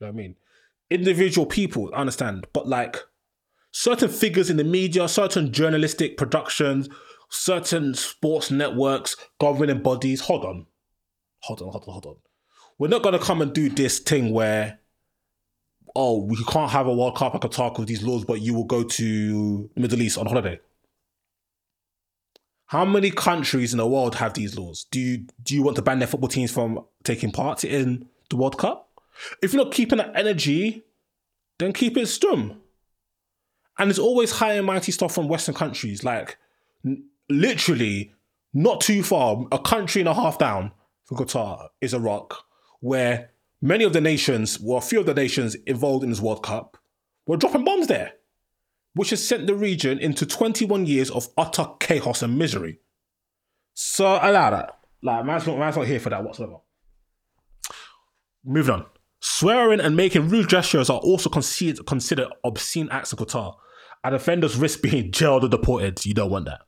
You 0.00 0.06
know 0.06 0.12
what 0.12 0.18
I 0.18 0.22
mean? 0.22 0.36
Individual 0.90 1.46
people, 1.46 1.90
I 1.94 2.00
understand, 2.00 2.46
but 2.52 2.68
like 2.68 2.96
certain 3.72 4.08
figures 4.08 4.50
in 4.50 4.56
the 4.56 4.64
media, 4.64 5.08
certain 5.08 5.52
journalistic 5.52 6.16
productions, 6.16 6.88
certain 7.28 7.94
sports 7.94 8.50
networks, 8.50 9.16
governing 9.38 9.82
bodies. 9.82 10.22
Hold 10.22 10.44
on, 10.44 10.66
hold 11.40 11.62
on, 11.62 11.68
hold 11.68 11.84
on, 11.86 11.92
hold 11.92 12.06
on. 12.06 12.16
We're 12.78 12.88
not 12.88 13.02
gonna 13.02 13.18
come 13.18 13.42
and 13.42 13.52
do 13.52 13.68
this 13.68 13.98
thing 13.98 14.32
where, 14.32 14.78
oh, 15.98 16.22
we 16.22 16.36
can't 16.44 16.70
have 16.70 16.86
a 16.86 16.94
World 16.94 17.16
Cup 17.16 17.34
at 17.34 17.40
Qatar 17.40 17.76
with 17.76 17.88
these 17.88 18.04
laws, 18.04 18.24
but 18.24 18.40
you 18.40 18.54
will 18.54 18.64
go 18.64 18.84
to 18.84 19.68
Middle 19.74 20.00
East 20.00 20.16
on 20.16 20.26
holiday. 20.26 20.60
How 22.66 22.84
many 22.84 23.10
countries 23.10 23.72
in 23.72 23.78
the 23.78 23.86
world 23.86 24.14
have 24.14 24.34
these 24.34 24.56
laws? 24.56 24.86
Do 24.92 25.00
you 25.00 25.26
do 25.42 25.56
you 25.56 25.62
want 25.62 25.74
to 25.76 25.82
ban 25.82 25.98
their 25.98 26.06
football 26.06 26.28
teams 26.28 26.52
from 26.52 26.84
taking 27.02 27.32
part 27.32 27.64
in 27.64 28.06
the 28.30 28.36
World 28.36 28.58
Cup? 28.58 28.88
If 29.42 29.52
you're 29.52 29.64
not 29.64 29.74
keeping 29.74 29.98
that 29.98 30.12
energy, 30.14 30.84
then 31.58 31.72
keep 31.72 31.96
it 31.96 32.02
stum. 32.02 32.58
And 33.76 33.90
there's 33.90 33.98
always 33.98 34.30
high 34.30 34.52
and 34.52 34.66
mighty 34.66 34.92
stuff 34.92 35.12
from 35.12 35.26
Western 35.26 35.56
countries, 35.56 36.04
like 36.04 36.38
n- 36.86 37.06
literally 37.28 38.12
not 38.54 38.80
too 38.80 39.02
far, 39.02 39.46
a 39.50 39.58
country 39.58 40.00
and 40.00 40.08
a 40.08 40.14
half 40.14 40.38
down 40.38 40.70
from 41.06 41.16
Qatar 41.16 41.68
is 41.80 41.92
Iraq, 41.92 42.44
where 42.78 43.30
many 43.60 43.84
of 43.84 43.92
the 43.92 44.00
nations, 44.00 44.58
well, 44.60 44.78
a 44.78 44.82
few 44.82 45.00
of 45.00 45.06
the 45.06 45.14
nations 45.14 45.54
involved 45.66 46.04
in 46.04 46.10
this 46.10 46.20
World 46.20 46.42
Cup, 46.42 46.76
were 47.26 47.36
dropping 47.36 47.64
bombs 47.64 47.86
there, 47.86 48.12
which 48.94 49.10
has 49.10 49.26
sent 49.26 49.46
the 49.46 49.54
region 49.54 49.98
into 49.98 50.26
21 50.26 50.86
years 50.86 51.10
of 51.10 51.28
utter 51.36 51.66
chaos 51.80 52.22
and 52.22 52.38
misery. 52.38 52.78
So 53.74 54.18
allow 54.20 54.50
that. 54.50 54.78
Like, 55.02 55.24
man's 55.24 55.46
not, 55.46 55.58
man's 55.58 55.76
not 55.76 55.86
here 55.86 56.00
for 56.00 56.10
that 56.10 56.24
whatsoever. 56.24 56.56
Moving 58.44 58.74
on. 58.74 58.86
Swearing 59.20 59.80
and 59.80 59.96
making 59.96 60.28
rude 60.28 60.48
gestures 60.48 60.90
are 60.90 60.98
also 60.98 61.28
considered, 61.28 61.84
considered 61.86 62.28
obscene 62.44 62.88
acts 62.90 63.12
in 63.12 63.18
Qatar, 63.18 63.54
and 64.04 64.14
offenders 64.14 64.56
risk 64.56 64.82
being 64.82 65.10
jailed 65.12 65.44
or 65.44 65.48
deported. 65.48 66.04
You 66.06 66.14
don't 66.14 66.30
want 66.30 66.46
that. 66.46 66.62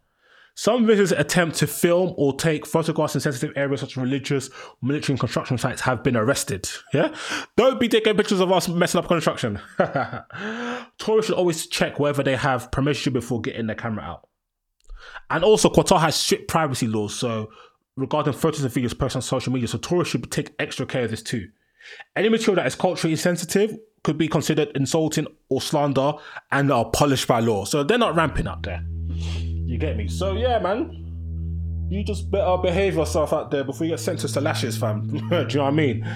Some 0.61 0.85
visitors 0.85 1.11
attempt 1.12 1.57
to 1.61 1.66
film 1.66 2.12
or 2.18 2.37
take 2.37 2.66
photographs 2.66 3.14
in 3.14 3.23
sensitive 3.23 3.57
areas 3.57 3.81
such 3.81 3.92
as 3.92 3.96
religious, 3.96 4.51
military, 4.83 5.14
and 5.14 5.18
construction 5.18 5.57
sites 5.57 5.81
have 5.81 6.03
been 6.03 6.18
arrested. 6.18 6.68
Yeah? 6.92 7.16
Don't 7.57 7.81
be 7.81 7.88
taking 7.88 8.14
pictures 8.14 8.40
of 8.40 8.53
us 8.53 8.68
messing 8.68 8.99
up 8.99 9.09
construction. 9.09 9.59
Tourists 10.99 11.29
should 11.29 11.38
always 11.38 11.66
check 11.66 11.99
whether 11.99 12.23
they 12.23 12.37
have 12.37 12.70
permission 12.70 13.14
before 13.14 13.40
getting 13.40 13.68
their 13.68 13.75
camera 13.75 14.05
out. 14.05 14.29
And 15.31 15.44
also, 15.44 15.70
Qatar 15.70 15.99
has 15.99 16.14
strict 16.14 16.46
privacy 16.46 16.87
laws, 16.87 17.14
so 17.14 17.51
regarding 17.96 18.35
photos 18.35 18.62
and 18.62 18.70
videos 18.70 18.99
posted 18.99 19.16
on 19.16 19.23
social 19.23 19.55
media, 19.55 19.66
so 19.66 19.79
tourists 19.79 20.12
should 20.12 20.31
take 20.31 20.53
extra 20.59 20.85
care 20.85 21.05
of 21.05 21.11
this 21.11 21.23
too. 21.23 21.49
Any 22.14 22.29
material 22.29 22.57
that 22.57 22.66
is 22.66 22.75
culturally 22.75 23.12
insensitive 23.12 23.79
could 24.03 24.18
be 24.18 24.29
considered 24.29 24.73
insulting 24.75 25.27
or 25.49 25.62
slander 25.62 26.12
and 26.53 26.70
are 26.70 26.85
punished 26.90 27.27
by 27.27 27.40
law. 27.40 27.64
So 27.64 27.83
they're 27.83 27.96
not 27.96 28.14
ramping 28.14 28.46
up 28.46 28.62
there. 28.62 28.85
You 29.70 29.78
get 29.78 29.96
me? 29.96 30.09
So 30.09 30.33
yeah, 30.33 30.59
man. 30.59 31.06
You 31.88 32.02
just 32.02 32.28
better 32.28 32.56
behave 32.61 32.96
yourself 32.96 33.33
out 33.33 33.52
there 33.52 33.62
before 33.62 33.87
you 33.87 33.92
get 33.92 34.00
sentenced 34.00 34.35
to 34.35 34.40
lashes, 34.40 34.76
fam. 34.76 35.06
Do 35.09 35.16
you 35.16 35.28
know 35.28 35.44
what 35.44 35.59
I 35.59 35.70
mean? 35.70 36.09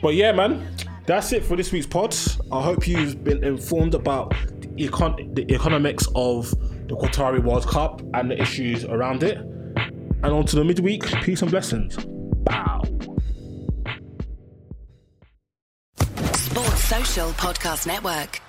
But 0.00 0.14
yeah, 0.14 0.32
man. 0.32 0.66
That's 1.04 1.30
it 1.32 1.44
for 1.44 1.54
this 1.54 1.72
week's 1.72 1.86
pod. 1.86 2.16
I 2.50 2.62
hope 2.62 2.88
you've 2.88 3.22
been 3.22 3.44
informed 3.44 3.94
about 3.94 4.30
the, 4.60 4.68
econ- 4.68 5.34
the 5.34 5.52
economics 5.54 6.06
of 6.14 6.50
the 6.88 6.96
Qatari 6.96 7.44
World 7.44 7.66
Cup 7.66 8.00
and 8.14 8.30
the 8.30 8.40
issues 8.40 8.86
around 8.86 9.22
it. 9.22 9.36
And 9.36 10.24
on 10.24 10.46
to 10.46 10.56
the 10.56 10.64
midweek. 10.64 11.04
Peace 11.22 11.42
and 11.42 11.50
blessings. 11.50 11.96
Bow. 12.44 12.82
Sports 15.98 16.84
Social 16.84 17.28
Podcast 17.32 17.86
Network. 17.86 18.40